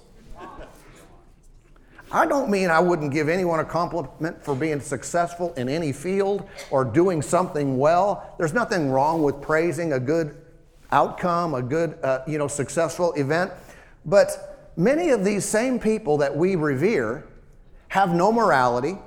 I 2.13 2.27
don't 2.27 2.51
mean 2.51 2.69
I 2.69 2.79
wouldn't 2.79 3.11
give 3.11 3.27
anyone 3.27 3.59
a 3.59 3.65
compliment 3.65 4.43
for 4.43 4.53
being 4.53 4.79
successful 4.79 5.51
in 5.55 5.67
any 5.67 5.91
field 5.91 6.47
or 6.69 6.85
doing 6.85 7.23
something 7.23 7.79
well. 7.79 8.35
There's 8.37 8.53
nothing 8.53 8.91
wrong 8.91 9.23
with 9.23 9.41
praising 9.41 9.93
a 9.93 9.99
good 9.99 10.37
outcome, 10.91 11.55
a 11.55 11.61
good, 11.63 11.97
uh, 12.03 12.19
you 12.27 12.37
know, 12.37 12.47
successful 12.47 13.13
event. 13.13 13.51
But 14.05 14.71
many 14.77 15.09
of 15.09 15.25
these 15.25 15.43
same 15.43 15.79
people 15.79 16.17
that 16.19 16.37
we 16.37 16.55
revere 16.55 17.27
have 17.87 18.13
no 18.13 18.31
morality, 18.31 18.99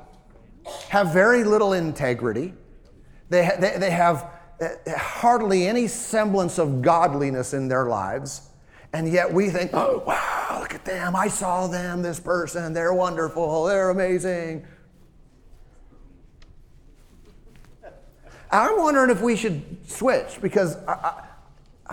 have 0.89 1.13
very 1.13 1.45
little 1.45 1.75
integrity, 1.75 2.55
they, 3.29 3.45
ha- 3.45 3.57
they, 3.61 3.79
they 3.79 3.91
have 3.91 4.31
uh, 4.61 4.69
hardly 4.97 5.69
any 5.69 5.87
semblance 5.87 6.59
of 6.59 6.83
godliness 6.83 7.55
in 7.55 7.69
their 7.69 7.87
lives. 7.87 8.49
And 8.93 9.09
yet 9.13 9.33
we 9.33 9.51
think, 9.51 9.71
oh, 9.75 10.03
wow, 10.07 10.36
look 10.61 10.75
at 10.75 10.85
them. 10.85 11.17
I 11.17 11.29
saw 11.29 11.67
them, 11.67 12.03
this 12.03 12.21
person. 12.21 12.73
They're 12.73 12.95
wonderful. 12.95 13.65
They're 13.65 13.91
amazing. 13.91 14.67
I'm 18.51 18.79
wondering 18.79 19.11
if 19.11 19.21
we 19.21 19.37
should 19.37 19.65
switch 19.89 20.39
because 20.41 20.77
I, 20.87 20.93
I, 20.93 21.25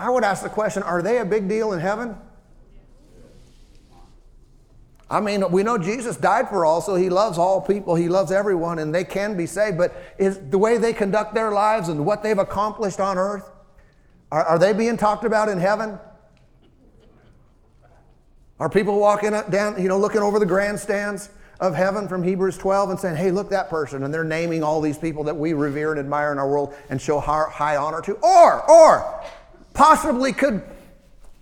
I, 0.06 0.10
would 0.10 0.24
ask 0.24 0.42
the 0.42 0.48
question 0.48 0.82
are 0.82 1.02
they 1.02 1.18
a 1.18 1.24
big 1.24 1.48
deal 1.48 1.72
in 1.72 1.80
heaven? 1.80 2.16
I 5.10 5.20
mean, 5.20 5.50
we 5.50 5.62
know 5.62 5.76
Jesus 5.76 6.16
died 6.16 6.48
for 6.48 6.64
all, 6.64 6.80
so 6.80 6.94
he 6.94 7.10
loves 7.10 7.38
all 7.38 7.60
people, 7.60 7.94
he 7.94 8.08
loves 8.08 8.32
everyone, 8.32 8.78
and 8.78 8.94
they 8.94 9.04
can 9.04 9.36
be 9.36 9.46
saved. 9.46 9.76
But 9.76 9.94
is 10.18 10.38
the 10.50 10.58
way 10.58 10.78
they 10.78 10.92
conduct 10.92 11.34
their 11.34 11.52
lives 11.52 11.88
and 11.88 12.06
what 12.06 12.22
they've 12.22 12.38
accomplished 12.38 13.00
on 13.00 13.18
earth, 13.18 13.50
are, 14.32 14.42
are 14.44 14.58
they 14.58 14.72
being 14.72 14.96
talked 14.96 15.24
about 15.24 15.48
in 15.48 15.58
heaven? 15.58 15.98
Are 18.64 18.70
people 18.70 18.98
walking 18.98 19.34
up, 19.34 19.50
down, 19.50 19.78
you 19.78 19.88
know, 19.88 19.98
looking 19.98 20.22
over 20.22 20.38
the 20.38 20.46
grandstands 20.46 21.28
of 21.60 21.74
heaven 21.74 22.08
from 22.08 22.22
Hebrews 22.22 22.56
12 22.56 22.88
and 22.88 22.98
saying, 22.98 23.16
hey, 23.16 23.30
look 23.30 23.50
that 23.50 23.68
person, 23.68 24.04
and 24.04 24.14
they're 24.14 24.24
naming 24.24 24.62
all 24.62 24.80
these 24.80 24.96
people 24.96 25.22
that 25.24 25.36
we 25.36 25.52
revere 25.52 25.90
and 25.90 26.00
admire 26.00 26.32
in 26.32 26.38
our 26.38 26.48
world 26.48 26.74
and 26.88 26.98
show 26.98 27.20
high 27.20 27.76
honor 27.76 28.00
to? 28.00 28.14
Or, 28.22 28.70
or, 28.70 29.22
possibly 29.74 30.32
could 30.32 30.62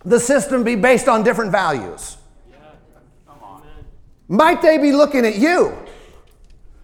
the 0.03 0.19
system 0.19 0.65
be 0.65 0.75
based 0.75 1.07
on 1.07 1.23
different 1.23 1.53
values? 1.53 2.17
Might 4.27 4.61
they 4.61 4.77
be 4.77 4.91
looking 4.91 5.25
at 5.25 5.37
you 5.37 5.77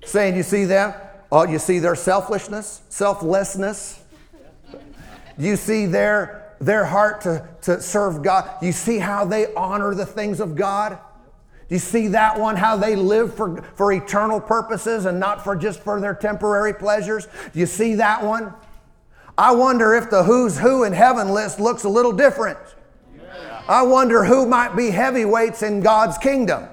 saying, 0.05 0.37
you 0.37 0.43
see 0.43 0.63
them? 0.63 0.93
Oh, 1.33 1.43
you 1.43 1.59
see 1.59 1.79
their 1.79 1.95
selfishness, 1.95 2.81
selflessness? 2.87 4.01
You 5.37 5.57
see 5.57 5.85
their 5.85 6.38
their 6.59 6.85
heart 6.85 7.21
to, 7.21 7.47
to 7.61 7.81
serve 7.81 8.21
God. 8.21 8.49
You 8.61 8.71
see 8.71 8.99
how 8.99 9.25
they 9.25 9.53
honor 9.53 9.95
the 9.95 10.05
things 10.05 10.39
of 10.39 10.55
God? 10.55 10.99
Do 11.69 11.75
you 11.75 11.79
see 11.79 12.07
that 12.09 12.39
one, 12.39 12.55
how 12.55 12.77
they 12.77 12.95
live 12.95 13.33
for, 13.33 13.61
for 13.75 13.91
eternal 13.91 14.41
purposes 14.41 15.05
and 15.05 15.19
not 15.19 15.43
for 15.43 15.55
just 15.55 15.81
for 15.81 16.01
their 16.01 16.15
temporary 16.15 16.73
pleasures? 16.73 17.27
Do 17.53 17.59
you 17.59 17.67
see 17.67 17.95
that 17.95 18.23
one? 18.23 18.53
I 19.37 19.51
wonder 19.51 19.93
if 19.93 20.09
the 20.09 20.23
who's 20.23 20.57
who 20.57 20.83
in 20.83 20.93
heaven 20.93 21.29
list 21.29 21.59
looks 21.59 21.83
a 21.83 21.89
little 21.89 22.11
different. 22.11 22.57
I 23.67 23.83
wonder 23.83 24.25
who 24.25 24.47
might 24.47 24.75
be 24.75 24.89
heavyweights 24.89 25.61
in 25.61 25.81
God's 25.81 26.17
kingdom. 26.17 26.67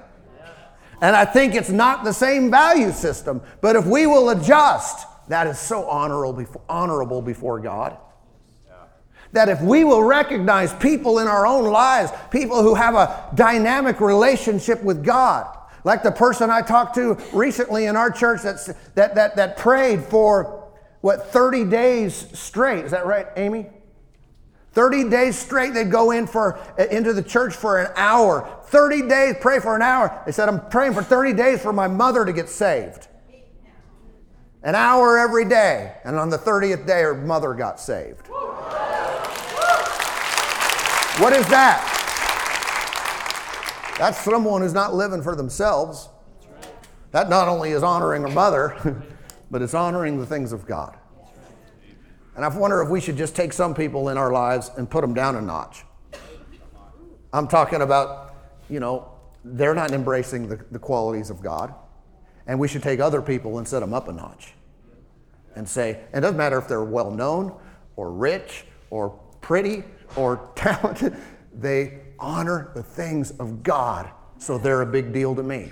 And 0.99 1.15
I 1.15 1.25
think 1.25 1.53
it's 1.53 1.69
not 1.69 2.03
the 2.03 2.11
same 2.11 2.49
value 2.49 2.91
system, 2.91 3.43
but 3.61 3.75
if 3.75 3.85
we 3.85 4.07
will 4.07 4.31
adjust, 4.31 5.05
that 5.27 5.45
is 5.45 5.59
so 5.59 5.87
honorable 5.87 6.33
before, 6.33 6.61
honorable 6.67 7.21
before 7.21 7.59
God. 7.59 7.97
That 9.33 9.49
if 9.49 9.61
we 9.61 9.83
will 9.83 10.03
recognize 10.03 10.73
people 10.75 11.19
in 11.19 11.27
our 11.27 11.45
own 11.45 11.65
lives, 11.65 12.11
people 12.31 12.63
who 12.63 12.75
have 12.75 12.95
a 12.95 13.29
dynamic 13.35 13.99
relationship 13.99 14.81
with 14.83 15.03
God, 15.03 15.57
like 15.83 16.03
the 16.03 16.11
person 16.11 16.49
I 16.49 16.61
talked 16.61 16.95
to 16.95 17.17
recently 17.33 17.85
in 17.85 17.95
our 17.95 18.11
church 18.11 18.41
that's, 18.41 18.67
that, 18.95 19.15
that, 19.15 19.35
that 19.35 19.57
prayed 19.57 20.03
for, 20.03 20.69
what, 21.01 21.27
30 21.27 21.65
days 21.65 22.27
straight. 22.33 22.85
Is 22.85 22.91
that 22.91 23.05
right, 23.05 23.27
Amy? 23.37 23.67
30 24.77 25.09
days 25.09 25.35
straight, 25.35 25.73
they'd 25.73 25.89
go 25.89 26.11
in 26.11 26.27
for, 26.27 26.59
uh, 26.79 26.85
into 26.91 27.11
the 27.11 27.23
church 27.23 27.55
for 27.55 27.81
an 27.81 27.91
hour. 27.95 28.47
30 28.65 29.07
days, 29.07 29.35
pray 29.41 29.59
for 29.59 29.75
an 29.75 29.81
hour. 29.81 30.21
They 30.25 30.31
said, 30.31 30.49
I'm 30.49 30.69
praying 30.69 30.93
for 30.93 31.01
30 31.01 31.33
days 31.33 31.61
for 31.61 31.73
my 31.73 31.87
mother 31.87 32.25
to 32.25 32.31
get 32.31 32.47
saved. 32.47 33.07
An 34.61 34.75
hour 34.75 35.17
every 35.17 35.45
day. 35.45 35.95
And 36.03 36.15
on 36.17 36.29
the 36.29 36.37
30th 36.37 36.85
day, 36.85 37.01
her 37.01 37.15
mother 37.15 37.55
got 37.55 37.79
saved. 37.79 38.26
What 41.19 41.33
is 41.33 41.47
that? 41.49 41.95
That's 43.97 44.19
someone 44.19 44.61
who's 44.61 44.75
not 44.75 44.93
living 44.93 45.23
for 45.23 45.35
themselves. 45.35 46.09
That 47.11 47.27
not 47.27 47.47
only 47.47 47.71
is 47.71 47.81
honoring 47.81 48.23
a 48.23 48.29
mother, 48.29 49.03
but 49.51 49.63
it's 49.63 49.73
honoring 49.73 50.19
the 50.19 50.27
things 50.27 50.51
of 50.51 50.67
God. 50.67 50.95
And 52.35 52.45
I 52.45 52.55
wonder 52.55 52.83
if 52.83 52.89
we 52.89 53.01
should 53.01 53.17
just 53.17 53.35
take 53.35 53.51
some 53.51 53.73
people 53.73 54.09
in 54.09 54.17
our 54.17 54.31
lives 54.31 54.69
and 54.77 54.87
put 54.87 55.01
them 55.01 55.15
down 55.15 55.35
a 55.35 55.41
notch. 55.41 55.85
I'm 57.33 57.47
talking 57.47 57.81
about, 57.81 58.35
you 58.69 58.79
know, 58.79 59.11
they're 59.43 59.73
not 59.73 59.93
embracing 59.93 60.47
the, 60.47 60.63
the 60.69 60.77
qualities 60.77 61.31
of 61.31 61.41
God. 61.41 61.73
And 62.45 62.59
we 62.59 62.67
should 62.67 62.83
take 62.83 62.99
other 62.99 63.23
people 63.23 63.57
and 63.57 63.67
set 63.67 63.79
them 63.79 63.91
up 63.91 64.07
a 64.07 64.13
notch 64.13 64.53
and 65.55 65.67
say, 65.67 65.99
it 66.13 66.19
doesn't 66.21 66.37
matter 66.37 66.59
if 66.59 66.67
they're 66.67 66.83
well 66.83 67.09
known 67.09 67.59
or 67.95 68.11
rich 68.11 68.65
or 68.91 69.19
pretty 69.41 69.83
or 70.15 70.49
talented, 70.55 71.15
they 71.53 71.99
honor 72.19 72.71
the 72.73 72.83
things 72.83 73.31
of 73.31 73.63
God, 73.63 74.09
so 74.37 74.57
they're 74.57 74.81
a 74.81 74.85
big 74.85 75.13
deal 75.13 75.35
to 75.35 75.43
me. 75.43 75.71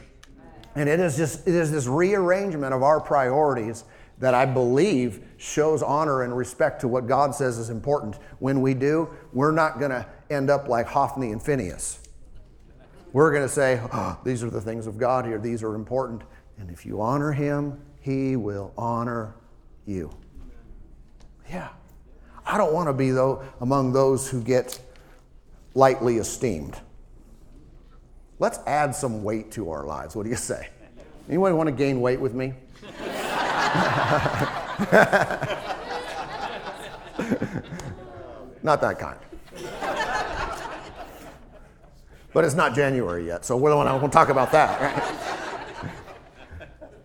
And 0.75 0.89
it 0.89 0.99
is 0.99 1.15
just 1.15 1.47
it 1.47 1.53
is 1.53 1.71
this 1.71 1.87
rearrangement 1.87 2.73
of 2.73 2.83
our 2.83 2.99
priorities 2.99 3.85
that 4.17 4.33
I 4.33 4.45
believe 4.45 5.25
shows 5.37 5.83
honor 5.83 6.23
and 6.23 6.35
respect 6.35 6.81
to 6.81 6.87
what 6.87 7.07
God 7.07 7.35
says 7.35 7.57
is 7.57 7.69
important. 7.69 8.15
When 8.39 8.61
we 8.61 8.73
do, 8.73 9.09
we're 9.33 9.51
not 9.51 9.79
going 9.79 9.91
to 9.91 10.05
end 10.29 10.49
up 10.49 10.67
like 10.67 10.87
Hophni 10.87 11.31
and 11.31 11.41
Phineas. 11.41 11.99
We're 13.11 13.31
going 13.31 13.43
to 13.43 13.49
say, 13.49 13.81
oh, 13.93 14.17
these 14.23 14.43
are 14.43 14.49
the 14.49 14.61
things 14.61 14.87
of 14.87 14.97
God 14.97 15.25
here, 15.25 15.39
these 15.39 15.63
are 15.63 15.75
important. 15.75 16.23
And 16.57 16.69
if 16.69 16.85
you 16.85 17.01
honor 17.01 17.31
him, 17.31 17.81
he 17.99 18.35
will 18.35 18.73
honor 18.77 19.35
you. 19.85 20.11
Yeah. 21.49 21.69
I 22.45 22.57
don't 22.57 22.73
want 22.73 22.87
to 22.87 22.93
be, 22.93 23.11
though, 23.11 23.43
among 23.59 23.93
those 23.93 24.29
who 24.29 24.41
get 24.41 24.79
lightly 25.73 26.17
esteemed. 26.17 26.79
Let's 28.37 28.59
add 28.67 28.93
some 28.93 29.23
weight 29.23 29.51
to 29.53 29.71
our 29.71 29.85
lives. 29.85 30.15
What 30.15 30.23
do 30.23 30.29
you 30.29 30.35
say? 30.35 30.69
Anyone 31.27 31.57
want 31.57 31.67
to 31.67 31.75
gain 31.75 32.01
weight 32.01 32.19
with 32.19 32.33
me? 32.33 32.53
not 38.61 38.81
that 38.81 38.99
kind. 38.99 39.17
But 42.33 42.43
it's 42.43 42.55
not 42.55 42.75
January 42.75 43.25
yet, 43.25 43.45
so 43.45 43.55
we 43.55 43.69
don't 43.69 43.85
want 43.85 44.01
to 44.03 44.09
talk 44.09 44.27
about 44.27 44.51
that, 44.51 45.03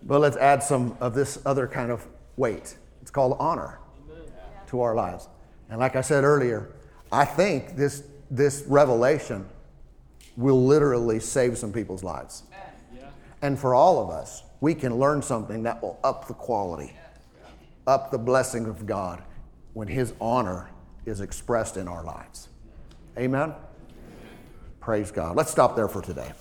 but 0.02 0.20
let's 0.20 0.36
add 0.36 0.60
some 0.60 0.96
of 1.00 1.14
this 1.14 1.38
other 1.46 1.68
kind 1.68 1.92
of 1.92 2.04
weight. 2.36 2.76
It's 3.00 3.12
called 3.12 3.36
honor 3.38 3.78
to 4.70 4.80
our 4.80 4.94
lives. 4.94 5.28
And 5.68 5.78
like 5.78 5.96
I 5.96 6.00
said 6.00 6.24
earlier, 6.24 6.70
I 7.12 7.24
think 7.24 7.76
this, 7.76 8.04
this 8.30 8.64
revelation 8.66 9.48
will 10.36 10.64
literally 10.64 11.20
save 11.20 11.58
some 11.58 11.72
people's 11.72 12.02
lives. 12.02 12.44
And 13.42 13.58
for 13.58 13.74
all 13.74 14.02
of 14.02 14.10
us, 14.10 14.42
we 14.60 14.74
can 14.74 14.96
learn 14.96 15.22
something 15.22 15.62
that 15.64 15.82
will 15.82 15.98
up 16.04 16.28
the 16.28 16.34
quality, 16.34 16.92
up 17.86 18.10
the 18.10 18.18
blessing 18.18 18.66
of 18.66 18.86
God 18.86 19.22
when 19.72 19.88
His 19.88 20.12
honor 20.20 20.70
is 21.06 21.20
expressed 21.20 21.76
in 21.76 21.88
our 21.88 22.04
lives. 22.04 22.48
Amen? 23.18 23.54
Praise 24.78 25.10
God. 25.10 25.36
Let's 25.36 25.50
stop 25.50 25.74
there 25.74 25.88
for 25.88 26.02
today. 26.02 26.32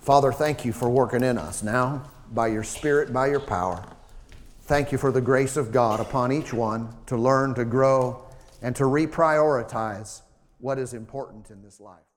Father, 0.00 0.32
thank 0.32 0.64
you 0.64 0.72
for 0.72 0.88
working 0.88 1.22
in 1.22 1.36
us 1.36 1.62
now 1.62 2.10
by 2.32 2.46
your 2.46 2.62
Spirit, 2.64 3.12
by 3.12 3.26
your 3.26 3.40
power. 3.40 3.84
Thank 4.68 4.92
you 4.92 4.98
for 4.98 5.10
the 5.10 5.22
grace 5.22 5.56
of 5.56 5.72
God 5.72 5.98
upon 5.98 6.30
each 6.30 6.52
one 6.52 6.94
to 7.06 7.16
learn, 7.16 7.54
to 7.54 7.64
grow, 7.64 8.28
and 8.60 8.76
to 8.76 8.82
reprioritize 8.82 10.20
what 10.58 10.78
is 10.78 10.92
important 10.92 11.48
in 11.48 11.62
this 11.62 11.80
life. 11.80 12.07